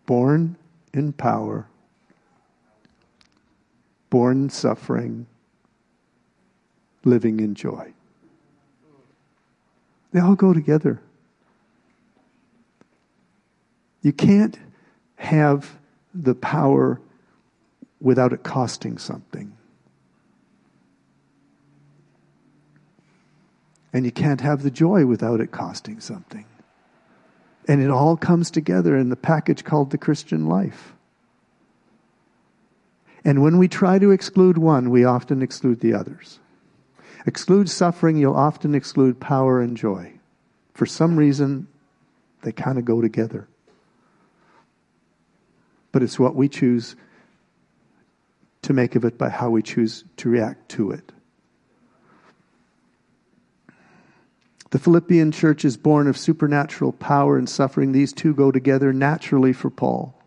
[0.06, 0.56] Born
[0.92, 1.66] in power,
[4.10, 5.26] born in suffering,
[7.04, 7.92] living in joy.
[10.12, 11.00] They all go together.
[14.04, 14.56] You can't
[15.16, 15.78] have
[16.14, 17.00] the power
[18.00, 19.56] without it costing something.
[23.94, 26.44] And you can't have the joy without it costing something.
[27.66, 30.92] And it all comes together in the package called the Christian life.
[33.24, 36.40] And when we try to exclude one, we often exclude the others.
[37.24, 40.12] Exclude suffering, you'll often exclude power and joy.
[40.74, 41.68] For some reason,
[42.42, 43.48] they kind of go together
[45.94, 46.96] but it's what we choose
[48.62, 51.12] to make of it by how we choose to react to it.
[54.70, 57.92] The Philippian church is born of supernatural power and suffering.
[57.92, 60.20] These two go together naturally for Paul.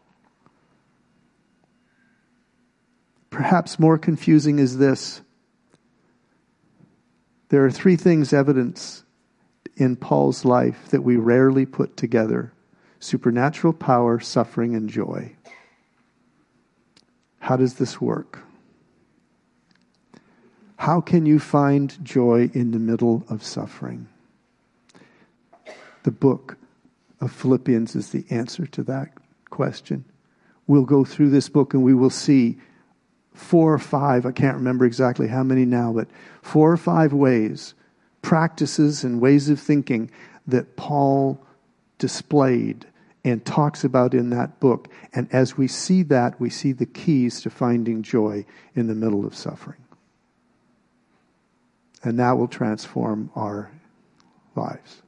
[3.30, 5.20] Perhaps more confusing is this.
[7.50, 9.04] There are three things evidence
[9.76, 12.54] in Paul's life that we rarely put together
[13.02, 15.37] supernatural power, suffering, and joy.
[17.48, 18.40] How does this work?
[20.76, 24.10] How can you find joy in the middle of suffering?
[26.04, 26.58] The book
[27.22, 29.14] of Philippians is the answer to that
[29.50, 30.04] question.
[30.68, 32.58] We'll go through this book and we will see
[33.34, 36.10] four or five, I can't remember exactly how many now, but
[36.42, 37.76] four or five ways,
[38.22, 40.12] practices, and ways of thinking
[40.48, 41.42] that Paul
[41.98, 42.88] displayed
[43.30, 44.90] and talks about in that book.
[45.14, 49.26] And as we see that, we see the keys to finding joy in the middle
[49.26, 49.80] of suffering.
[52.04, 53.72] And that will transform our
[54.56, 55.02] lives.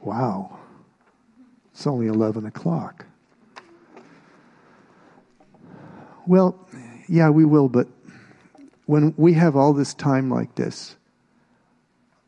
[0.00, 0.58] Wow.
[1.72, 3.04] It's only 11 o'clock.
[6.26, 6.66] Well,
[7.08, 7.88] yeah, we will, but
[8.86, 10.96] when we have all this time like this,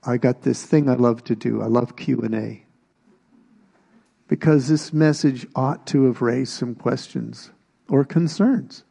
[0.05, 1.62] I got this thing I love to do.
[1.62, 2.64] I love Q&A.
[4.29, 7.51] Because this message ought to have raised some questions
[7.88, 8.85] or concerns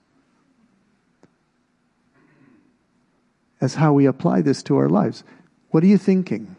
[3.62, 5.24] as how we apply this to our lives.
[5.70, 6.56] What are you thinking?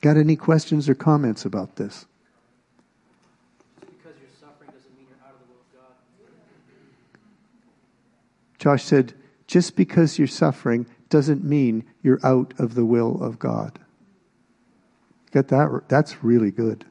[0.00, 2.06] Got any questions or comments about this?
[8.60, 9.14] Josh said,
[9.46, 13.80] just because you're suffering doesn't mean you're out of the will of God.
[15.32, 15.84] Get that?
[15.88, 16.84] That's really good.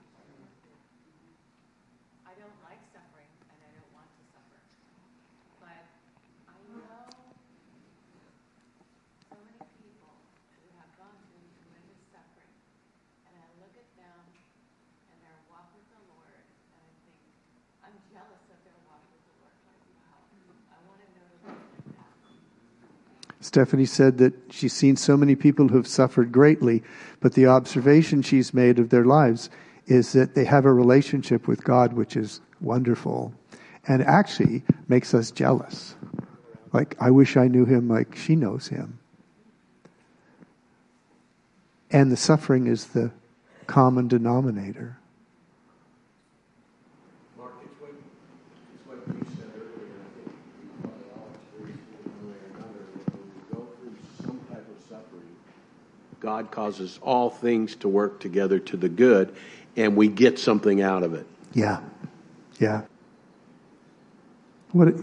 [23.49, 26.83] Stephanie said that she's seen so many people who've suffered greatly,
[27.19, 29.49] but the observation she's made of their lives
[29.87, 33.33] is that they have a relationship with God which is wonderful
[33.87, 35.95] and actually makes us jealous.
[36.73, 38.99] Like, I wish I knew him like she knows him.
[41.89, 43.09] And the suffering is the
[43.65, 44.99] common denominator.
[56.29, 59.35] God causes all things to work together to the good,
[59.75, 61.25] and we get something out of it.
[61.55, 61.79] Yeah.
[62.59, 62.83] Yeah.
[64.71, 64.93] What?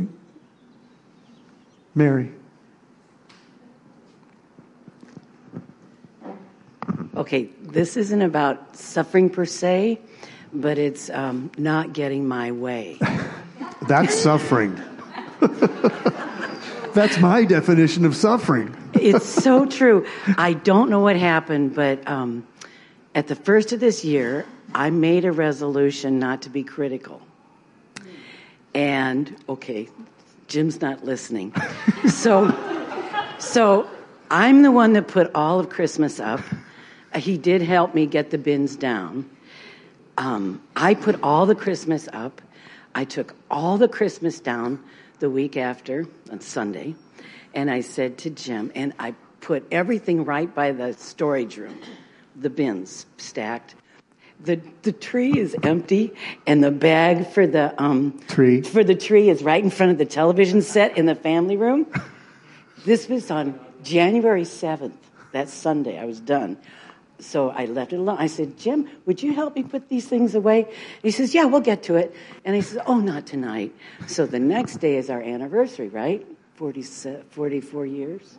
[1.96, 2.30] Mary.
[7.16, 9.98] Okay, this isn't about suffering per se,
[10.52, 13.00] but it's um, not getting my way.
[13.88, 14.80] That's suffering.
[16.94, 18.76] That's my definition of suffering.
[19.00, 20.06] It's so true.
[20.38, 22.46] I don't know what happened, but um,
[23.14, 27.22] at the first of this year, I made a resolution not to be critical.
[28.74, 29.88] And okay,
[30.48, 31.54] Jim's not listening.
[32.08, 32.54] so,
[33.38, 33.88] so
[34.30, 36.40] I'm the one that put all of Christmas up.
[37.14, 39.30] He did help me get the bins down.
[40.18, 42.42] Um, I put all the Christmas up.
[42.94, 44.82] I took all the Christmas down
[45.18, 46.94] the week after on Sunday,
[47.56, 51.80] and I said to Jim, and I put everything right by the storage room,
[52.36, 53.74] the bins stacked.
[54.38, 56.12] The the tree is empty,
[56.46, 59.98] and the bag for the um, tree for the tree is right in front of
[59.98, 61.86] the television set in the family room.
[62.84, 64.94] this was on January seventh.
[65.32, 66.58] That Sunday, I was done.
[67.18, 68.18] So I left it alone.
[68.18, 70.68] I said, Jim, would you help me put these things away?
[71.02, 72.14] he says, Yeah, we'll get to it.
[72.44, 73.74] And he says, Oh, not tonight.
[74.06, 76.26] So the next day is our anniversary, right?
[76.56, 76.82] 40,
[77.30, 78.38] 44 years.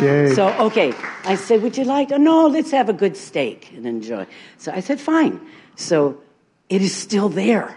[0.00, 0.34] Yay.
[0.34, 0.92] So, okay.
[1.24, 4.26] I said, Would you like Oh, No, let's have a good steak and enjoy.
[4.58, 5.40] So I said, Fine.
[5.76, 6.20] So
[6.68, 7.76] it is still there.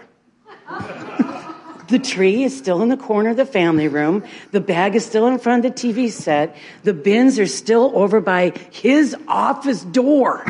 [1.88, 4.24] The tree is still in the corner of the family room.
[4.50, 6.56] The bag is still in front of the TV set.
[6.82, 10.44] The bins are still over by his office door,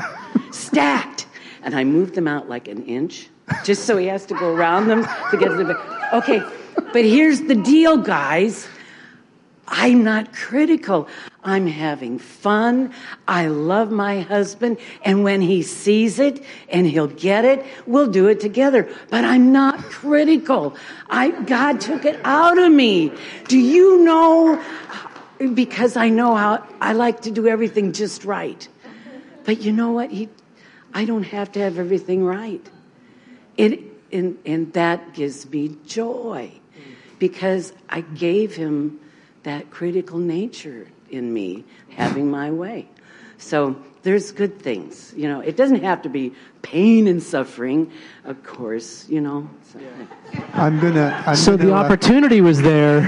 [0.50, 1.26] stacked.
[1.62, 3.28] And I moved them out like an inch,
[3.64, 6.14] just so he has to go around them to get to the bag.
[6.14, 6.42] Okay,
[6.92, 8.68] but here's the deal, guys.
[9.68, 11.08] I'm not critical.
[11.42, 12.92] I'm having fun.
[13.26, 14.78] I love my husband.
[15.02, 18.88] And when he sees it and he'll get it, we'll do it together.
[19.10, 20.76] But I'm not critical.
[21.10, 23.12] I, God took it out of me.
[23.48, 24.62] Do you know?
[25.54, 28.66] Because I know how I like to do everything just right.
[29.44, 30.10] But you know what?
[30.10, 30.28] He,
[30.94, 32.64] I don't have to have everything right.
[33.56, 33.80] It,
[34.12, 36.52] and, and that gives me joy
[37.18, 39.00] because I gave him
[39.42, 42.88] that critical nature in me having my way.
[43.38, 45.12] So there's good things.
[45.16, 47.90] You know, it doesn't have to be pain and suffering,
[48.24, 49.48] of course, you know.
[49.72, 49.80] So,
[50.54, 51.36] I'm gonna.
[51.36, 53.02] So gonna, the opportunity uh, was there.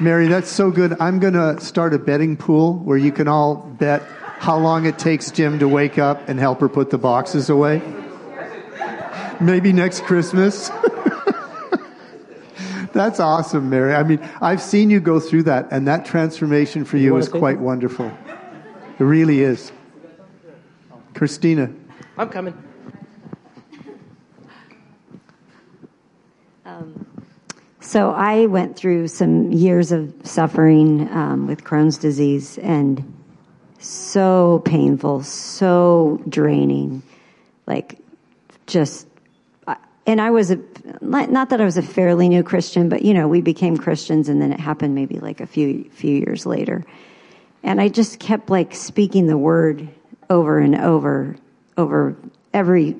[0.00, 0.96] Mary, that's so good.
[1.00, 4.02] I'm gonna start a betting pool where you can all bet
[4.38, 7.82] how long it takes Jim to wake up and help her put the boxes away.
[9.40, 10.70] Maybe next Christmas.
[12.96, 13.94] That's awesome, Mary.
[13.94, 17.28] I mean, I've seen you go through that, and that transformation for you, you is
[17.28, 18.10] quite wonderful.
[18.98, 19.70] It really is.
[21.12, 21.70] Christina.
[22.16, 22.54] I'm coming.
[26.64, 27.06] Um,
[27.80, 33.04] so I went through some years of suffering um, with Crohn's disease, and
[33.78, 37.02] so painful, so draining,
[37.66, 37.98] like
[38.66, 39.06] just
[40.06, 40.60] and I was a,
[41.00, 44.40] not that I was a fairly new Christian, but you know, we became Christians and
[44.40, 46.84] then it happened maybe like a few, few years later.
[47.62, 49.88] And I just kept like speaking the word
[50.30, 51.36] over and over,
[51.76, 52.16] over
[52.52, 52.96] every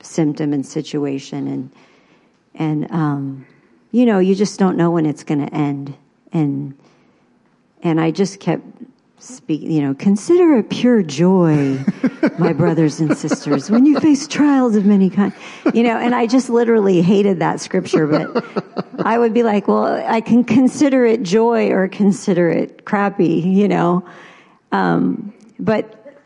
[0.00, 1.46] symptom and situation.
[1.48, 1.72] And,
[2.54, 3.46] and, um,
[3.90, 5.94] you know, you just don't know when it's going to end.
[6.32, 6.76] And,
[7.82, 8.64] and I just kept
[9.26, 11.78] speak, you know, consider it pure joy,
[12.38, 15.34] my brothers and sisters, when you face trials of many kinds.
[15.74, 18.44] You know, and I just literally hated that scripture, but
[19.04, 23.68] I would be like, well, I can consider it joy or consider it crappy, you
[23.68, 24.06] know.
[24.72, 26.20] Um, but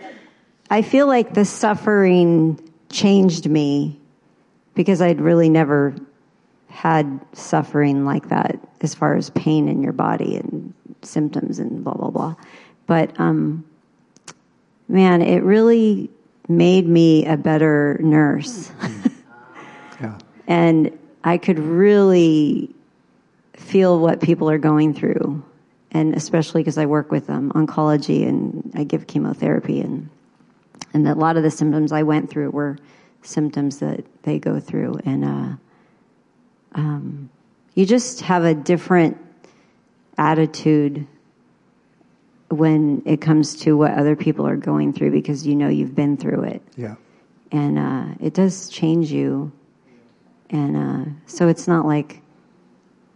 [0.71, 3.99] I feel like the suffering changed me
[4.75, 5.95] because I'd really never
[6.69, 10.73] had suffering like that as far as pain in your body and
[11.03, 12.35] symptoms and blah blah blah
[12.91, 13.65] but um,
[14.89, 16.11] man, it really
[16.49, 18.73] made me a better nurse.
[20.01, 20.19] yeah.
[20.49, 22.75] And I could really
[23.53, 25.41] feel what people are going through.
[25.93, 30.11] And especially because I work with um, oncology and I give chemotherapy, and
[30.93, 32.77] and a lot of the symptoms I went through were
[33.23, 35.53] symptoms that they go through, and uh,
[36.75, 37.31] um,
[37.77, 39.17] you just have a different
[40.19, 41.07] attitude
[42.51, 46.17] when it comes to what other people are going through because you know you've been
[46.17, 46.63] through it.
[46.77, 46.97] Yeah.
[47.53, 49.53] And uh, it does change you.
[50.51, 52.23] And uh, so it's not like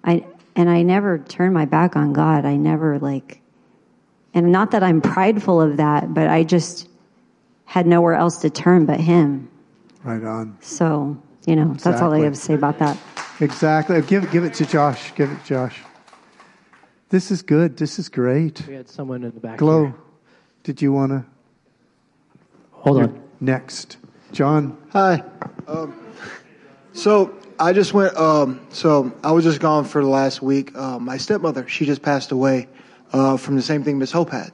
[0.04, 0.24] I
[0.56, 2.44] and I never turn my back on God.
[2.44, 3.40] I never like
[4.34, 6.88] And not that I'm prideful of that, but I just
[7.64, 9.48] had nowhere else to turn but him.
[10.04, 10.58] Right on.
[10.60, 11.16] So,
[11.46, 12.98] you know, that's all I have to say about that.
[13.40, 14.00] Exactly.
[14.02, 15.14] Give, give it to Josh.
[15.14, 15.82] Give it to Josh.
[17.10, 17.76] This is good.
[17.76, 18.66] This is great.
[18.66, 19.58] We had someone in the back.
[19.58, 19.94] Glow, here.
[20.62, 21.24] did you want to?
[22.72, 23.22] Hold on.
[23.40, 23.98] Next.
[24.32, 24.76] John.
[24.90, 25.22] Hi.
[25.68, 26.12] Um,
[26.92, 28.16] so I just went.
[28.16, 30.74] Um, so I was just gone for the last week.
[30.76, 32.68] Uh, my stepmother, she just passed away
[33.12, 34.52] uh, from the same thing Miss Hope had,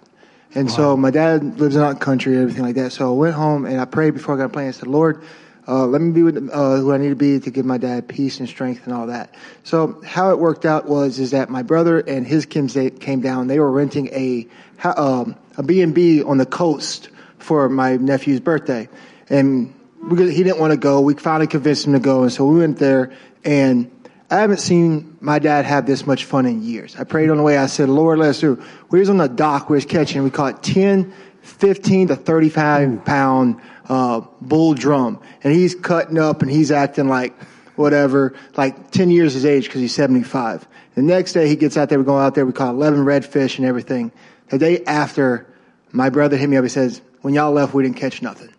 [0.54, 2.92] and so my dad lives in out country and everything like that.
[2.92, 4.68] So I went home and I prayed before I got a plane.
[4.68, 5.22] I said, Lord.
[5.70, 8.08] Uh, let me be with uh, who I need to be to give my dad
[8.08, 9.36] peace and strength and all that.
[9.62, 13.46] So how it worked out was is that my brother and his kids came down.
[13.46, 14.48] They were renting a
[14.82, 18.88] um, a B and B on the coast for my nephew's birthday,
[19.28, 21.02] and we, he didn't want to go.
[21.02, 23.12] We finally convinced him to go, and so we went there.
[23.44, 23.92] And
[24.28, 26.96] I haven't seen my dad have this much fun in years.
[26.96, 27.58] I prayed on the way.
[27.58, 28.62] I said, Lord, let us do.
[28.88, 29.70] We was on the dock.
[29.70, 30.22] We was catching.
[30.24, 31.12] We caught 10,
[31.42, 37.40] 15 to 35 pound uh, bull drum, and he's cutting up and he's acting like
[37.76, 40.66] whatever, like 10 years his age because he's 75.
[40.94, 41.98] The next day he gets out there.
[41.98, 42.44] We go out there.
[42.44, 44.12] We caught 11 redfish and everything.
[44.48, 45.46] The day after,
[45.92, 46.64] my brother hit me up.
[46.64, 48.50] He says, "When y'all left, we didn't catch nothing."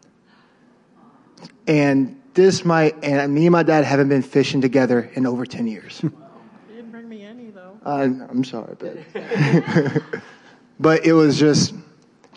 [1.67, 5.67] And this might, and me and my dad haven't been fishing together in over 10
[5.67, 6.01] years.
[6.69, 7.77] You didn't bring me any though.
[7.85, 9.03] I, I'm sorry, babe.
[10.79, 11.73] but it was just,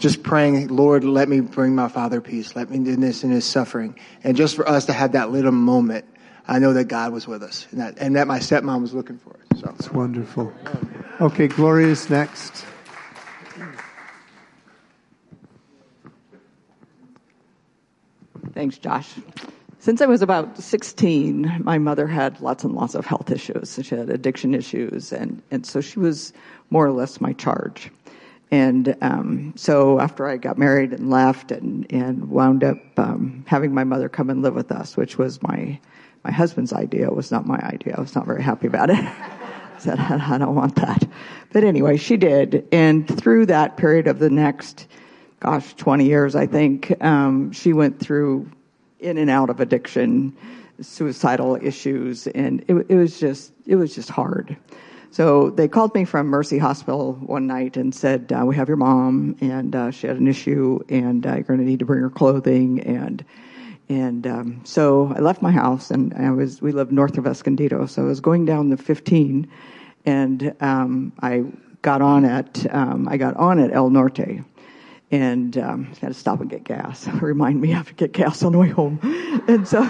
[0.05, 2.55] just praying, Lord, let me bring my father peace.
[2.55, 3.99] Let me do this in his suffering.
[4.23, 6.05] And just for us to have that little moment,
[6.47, 9.17] I know that God was with us and that, and that my stepmom was looking
[9.17, 9.59] for it.
[9.59, 9.75] So.
[9.79, 10.53] It's wonderful.
[11.23, 12.67] Okay, Gloria's next.
[18.53, 19.15] Thanks, Josh.
[19.79, 23.81] Since I was about 16, my mother had lots and lots of health issues.
[23.83, 26.35] She had addiction issues, and, and so she was
[26.69, 27.91] more or less my charge.
[28.55, 33.75] And um, so after I got married and left and, and wound up um, having
[33.75, 35.77] my mother come and live with us, which was my,
[36.23, 37.97] my husband's idea, it was not my idea.
[37.99, 38.99] I was not very happy about it.
[38.99, 41.05] I said, I don't want that.
[41.53, 42.65] But anyway, she did.
[42.71, 44.87] And through that period of the next,
[45.41, 48.49] gosh, 20 years, I think, um, she went through
[49.01, 50.33] in and out of addiction,
[50.81, 54.57] suicidal issues, and it, it was just, it was just hard.
[55.15, 58.77] So they called me from Mercy Hospital one night and said, uh, "We have your
[58.77, 62.01] mom, and uh, she had an issue, and uh, you're going to need to bring
[62.01, 63.25] her clothing." And
[63.89, 67.87] and um, so I left my house, and I was we lived north of Escondido,
[67.87, 69.47] so I was going down the 15,
[70.05, 71.45] and um, I
[71.83, 74.43] got on at um, I got on at El Norte,
[75.13, 77.07] and um, had to stop and get gas.
[77.23, 78.99] Remind me I have to get gas on the way home.
[79.47, 79.81] And so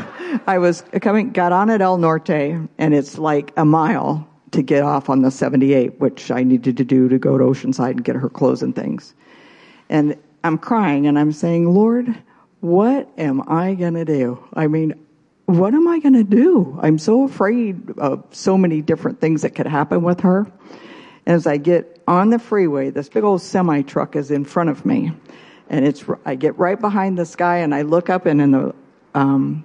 [0.46, 2.28] I was coming, got on at El Norte,
[2.76, 6.84] and it's like a mile to get off on the 78, which I needed to
[6.84, 9.14] do to go to Oceanside and get her clothes and things.
[9.88, 12.14] And I'm crying and I'm saying, Lord,
[12.60, 14.42] what am I going to do?
[14.54, 14.94] I mean,
[15.46, 16.78] what am I going to do?
[16.82, 20.46] I'm so afraid of so many different things that could happen with her.
[21.26, 24.86] As I get on the freeway, this big old semi truck is in front of
[24.86, 25.12] me.
[25.68, 28.74] And it's, I get right behind this guy and I look up and in the,
[29.14, 29.64] um,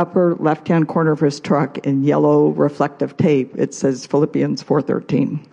[0.00, 5.46] upper left hand corner of his truck in yellow reflective tape, it says Philippians 413.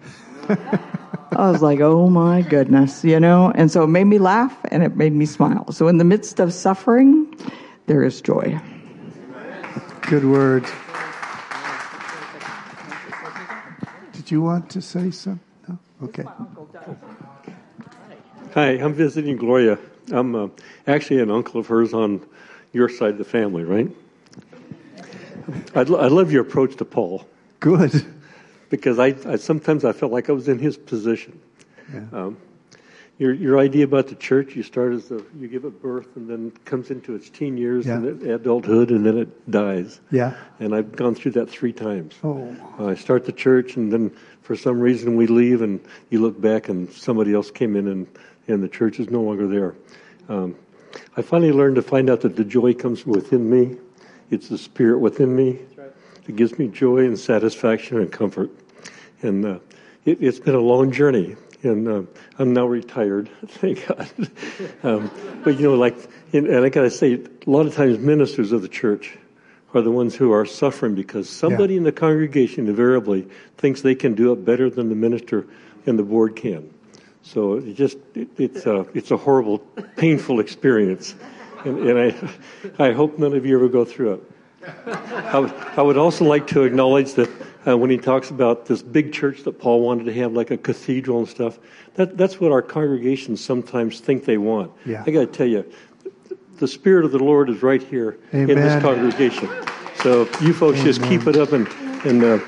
[1.38, 3.52] I was like, oh my goodness, you know?
[3.54, 5.70] And so it made me laugh and it made me smile.
[5.74, 7.28] So in the midst of suffering,
[7.88, 8.58] there is joy.
[10.04, 10.66] Good word.
[14.14, 15.41] Did you want to say something?
[15.68, 15.78] No?
[16.04, 16.24] Okay.
[18.54, 19.78] Hi, I'm visiting Gloria.
[20.10, 20.48] I'm uh,
[20.88, 22.26] actually an uncle of hers on
[22.72, 23.91] your side of the family, right?
[25.76, 27.26] I, I love your approach to Paul
[27.60, 28.06] Good.
[28.70, 31.39] because I, I sometimes I felt like I was in his position.
[32.12, 32.38] Um,
[33.18, 36.30] your your idea about the church, you start as a, you give it birth and
[36.30, 38.34] then comes into its teen years and Yeah.
[38.34, 40.00] it, adulthood and then it dies.
[40.12, 40.36] Yeah.
[40.60, 42.14] And I've gone through that three times.
[42.24, 42.56] Oh.
[42.80, 44.12] Uh, I start the church, and then
[44.43, 45.80] for some reason we leave, and
[46.12, 48.08] you look back, and somebody else came in, and,
[48.48, 49.74] and the church is no longer there.
[50.30, 50.56] Um,
[51.16, 53.78] I finally learned to find out that the joy comes within me.
[54.30, 55.59] It's the spirit within me
[56.25, 58.51] that gives me joy and satisfaction and comfort.
[59.21, 59.59] And uh,
[60.05, 62.01] it, it's been a long journey, and uh,
[62.38, 64.09] I'm now retired, thank God.
[64.84, 65.11] um,
[65.43, 65.97] but you know, like,
[66.34, 69.17] and, and I gotta say, a lot of times ministers of the church
[69.73, 74.13] are the ones who are suffering because somebody in the congregation invariably thinks they can
[74.15, 75.45] do it better than the minister
[75.86, 76.73] and the board can.
[77.23, 79.59] So it just it, it's a it's a horrible,
[79.97, 81.15] painful experience,
[81.66, 81.99] and, and
[82.80, 84.32] I I hope none of you ever go through it.
[84.86, 87.30] I would, I would also like to acknowledge that
[87.68, 90.58] uh, when he talks about this big church that Paul wanted to have, like a
[90.58, 91.60] cathedral and stuff.
[91.95, 94.72] That, that's what our congregations sometimes think they want.
[94.86, 95.03] Yeah.
[95.05, 95.72] I got to tell you,
[96.58, 99.49] the Spirit of the Lord is right here in this congregation.
[99.97, 101.68] So you folks just keep it up and,
[102.05, 102.39] and uh,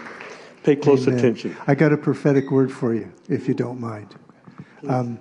[0.64, 1.20] pay close Amen.
[1.20, 1.56] attention.
[1.68, 4.16] I got a prophetic word for you, if you don't mind.
[4.88, 5.20] Um,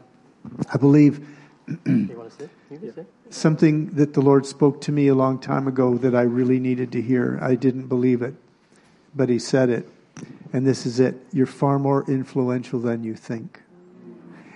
[0.72, 1.26] I believe
[1.86, 2.50] You want to sit?
[2.70, 3.12] You can sit.
[3.30, 6.92] Something that the Lord spoke to me a long time ago that I really needed
[6.92, 7.38] to hear.
[7.42, 8.34] I didn't believe it,
[9.14, 9.88] but He said it.
[10.52, 11.14] And this is it.
[11.32, 13.60] You're far more influential than you think.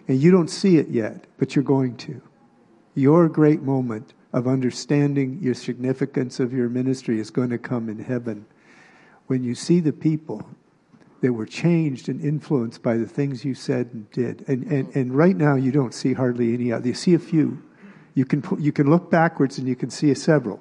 [0.08, 2.20] And you don't see it yet, but you're going to.
[2.94, 7.98] Your great moment of understanding your significance of your ministry is going to come in
[7.98, 8.46] heaven
[9.26, 10.46] when you see the people
[11.20, 14.44] that were changed and influenced by the things you said and did.
[14.48, 16.88] And, and, and right now, you don't see hardly any other.
[16.88, 17.62] You see a few.
[18.14, 20.60] You can, put, you can look backwards and you can see several.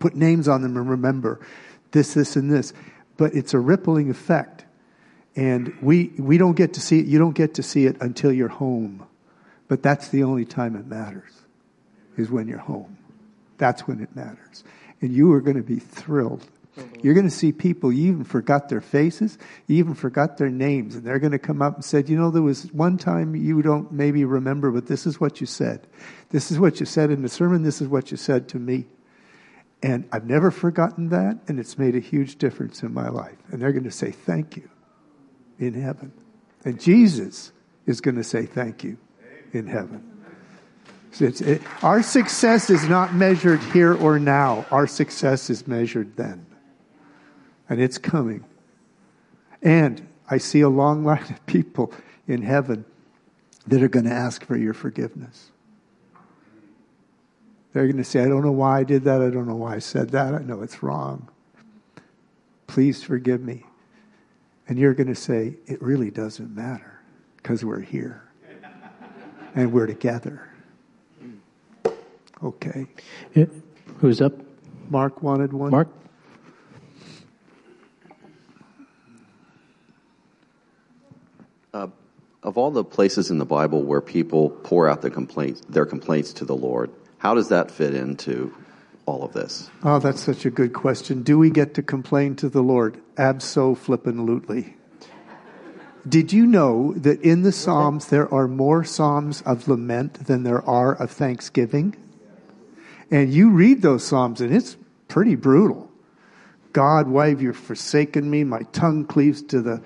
[0.00, 1.40] Put names on them and remember
[1.92, 2.72] this, this, and this.
[3.16, 4.64] But it's a rippling effect.
[5.36, 7.06] And we, we don't get to see it.
[7.06, 9.06] You don't get to see it until you're home.
[9.68, 11.30] But that's the only time it matters,
[12.16, 12.96] is when you're home.
[13.58, 14.64] That's when it matters.
[15.00, 16.46] And you are going to be thrilled.
[17.02, 20.94] You're going to see people, you even forgot their faces, you even forgot their names,
[20.94, 23.62] and they're going to come up and said, you know, there was one time you
[23.62, 25.86] don't maybe remember, but this is what you said.
[26.30, 28.86] This is what you said in the sermon, this is what you said to me.
[29.82, 33.36] And I've never forgotten that, and it's made a huge difference in my life.
[33.50, 34.68] And they're going to say thank you
[35.58, 36.12] in heaven.
[36.64, 37.52] And Jesus
[37.86, 38.98] is going to say thank you
[39.52, 40.12] in heaven.
[41.18, 44.66] It, our success is not measured here or now.
[44.70, 46.45] Our success is measured then.
[47.68, 48.44] And it's coming.
[49.62, 51.92] And I see a long line of people
[52.26, 52.84] in heaven
[53.66, 55.50] that are going to ask for your forgiveness.
[57.72, 59.20] They're going to say, I don't know why I did that.
[59.20, 60.34] I don't know why I said that.
[60.34, 61.28] I know it's wrong.
[62.66, 63.64] Please forgive me.
[64.68, 67.00] And you're going to say, it really doesn't matter
[67.36, 68.22] because we're here
[69.54, 70.48] and we're together.
[72.42, 72.86] Okay.
[73.98, 74.32] Who's up?
[74.88, 75.70] Mark wanted one.
[75.70, 75.88] Mark?
[81.76, 81.88] Uh,
[82.42, 86.32] of all the places in the Bible where people pour out their complaints, their complaints
[86.32, 88.54] to the Lord, how does that fit into
[89.04, 89.68] all of this?
[89.82, 91.22] Oh, that's such a good question.
[91.22, 92.98] Do we get to complain to the Lord?
[93.16, 94.24] Abso flippin'
[96.08, 100.62] Did you know that in the Psalms there are more Psalms of lament than there
[100.62, 101.94] are of thanksgiving?
[103.10, 105.90] And you read those Psalms and it's pretty brutal.
[106.72, 108.44] God, why have you forsaken me?
[108.44, 109.82] My tongue cleaves to the,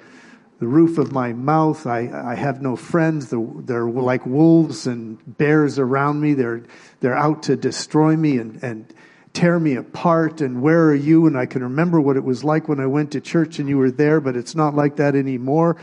[0.61, 1.87] the roof of my mouth.
[1.87, 3.31] I, I have no friends.
[3.31, 6.35] They're, they're like wolves and bears around me.
[6.35, 6.63] They're,
[7.01, 8.95] they're out to destroy me and, and
[9.33, 10.43] tear me apart.
[10.43, 11.27] And where are you?
[11.27, 13.79] And I can remember what it was like when I went to church and you
[13.79, 15.79] were there, but it's not like that anymore.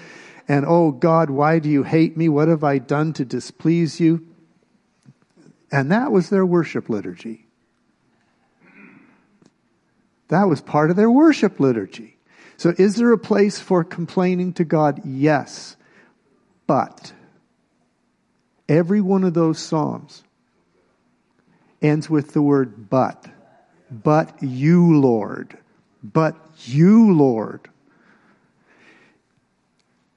[0.48, 2.30] And oh God, why do you hate me?
[2.30, 4.28] What have I done to displease you?
[5.72, 7.48] And that was their worship liturgy.
[10.28, 12.17] That was part of their worship liturgy.
[12.58, 15.02] So, is there a place for complaining to God?
[15.06, 15.78] Yes.
[16.66, 17.14] But
[18.68, 20.24] every one of those Psalms
[21.82, 23.28] ends with the word but.
[23.92, 25.58] But you, Lord.
[26.04, 26.36] But
[26.66, 27.70] you, Lord.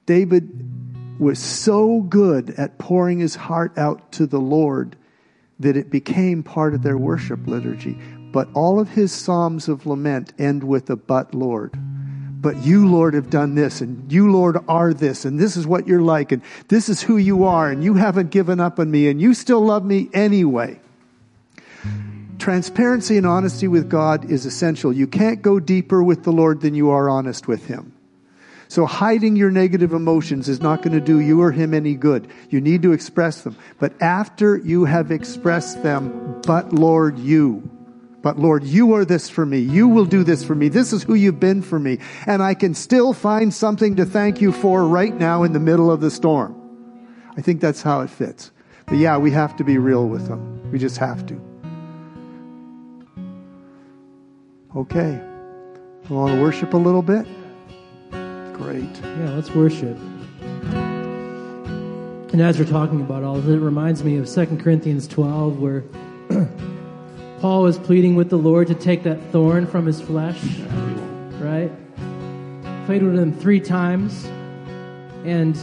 [0.07, 4.95] David was so good at pouring his heart out to the Lord
[5.59, 7.93] that it became part of their worship liturgy.
[8.33, 11.77] But all of his psalms of lament end with a but, Lord.
[12.41, 15.87] But you, Lord, have done this, and you, Lord, are this, and this is what
[15.87, 19.09] you're like, and this is who you are, and you haven't given up on me,
[19.09, 20.79] and you still love me anyway.
[22.39, 24.91] Transparency and honesty with God is essential.
[24.91, 27.93] You can't go deeper with the Lord than you are honest with Him.
[28.71, 32.29] So hiding your negative emotions is not going to do you or him any good.
[32.49, 33.57] You need to express them.
[33.79, 37.69] But after you have expressed them, but Lord, you,
[38.21, 39.59] but Lord, you are this for me.
[39.59, 40.69] You will do this for me.
[40.69, 41.99] This is who you've been for me.
[42.27, 45.91] And I can still find something to thank you for right now in the middle
[45.91, 46.55] of the storm.
[47.35, 48.51] I think that's how it fits.
[48.85, 50.71] But yeah, we have to be real with them.
[50.71, 51.41] We just have to.
[54.75, 55.19] Okay.
[56.09, 57.25] I want to worship a little bit.
[58.53, 58.95] Great.
[59.01, 59.97] Yeah, let's worship.
[62.33, 65.59] And as we're talking about all of it, it reminds me of 2 Corinthians 12,
[65.59, 65.83] where
[67.41, 70.39] Paul was pleading with the Lord to take that thorn from his flesh,
[71.39, 71.71] right?
[72.85, 74.25] Played with him three times.
[75.25, 75.55] And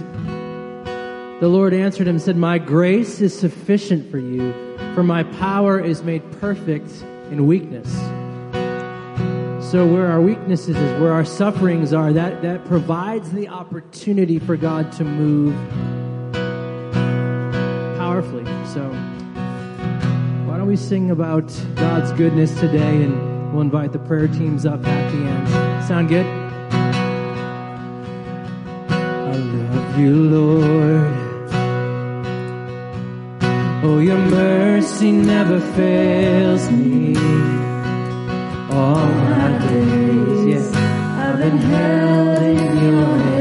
[1.40, 4.52] the Lord answered him and said, My grace is sufficient for you,
[4.96, 6.90] for my power is made perfect
[7.30, 7.88] in weakness.
[9.70, 14.56] So, where our weaknesses is, where our sufferings are, that, that provides the opportunity for
[14.56, 15.54] God to move
[17.98, 18.46] powerfully.
[18.66, 18.90] So,
[20.68, 21.46] we sing about
[21.76, 25.84] God's goodness today and we'll invite the prayer teams up at the end.
[25.84, 26.26] Sound good?
[28.90, 31.14] I love you, Lord.
[33.82, 37.16] Oh, your mercy never fails me.
[38.70, 43.37] All my days, yeah, I've been held in your hands.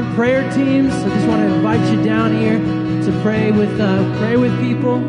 [0.00, 0.92] on prayer teams.
[0.92, 5.00] I just want to invite you down here to pray with uh, pray with people.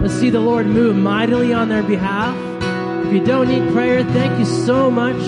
[0.00, 2.34] Let's see the Lord move mightily on their behalf.
[3.06, 5.22] If you don't need prayer, thank you so much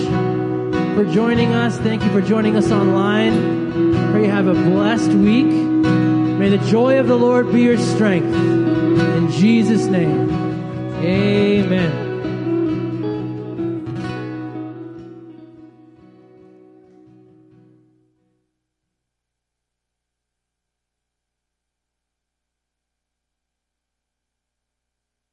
[0.95, 1.77] for joining us.
[1.77, 4.11] Thank you for joining us online.
[4.11, 5.45] Pray you have a blessed week.
[5.45, 8.33] May the joy of the Lord be your strength.
[8.35, 10.29] In Jesus' name,
[11.01, 12.02] amen.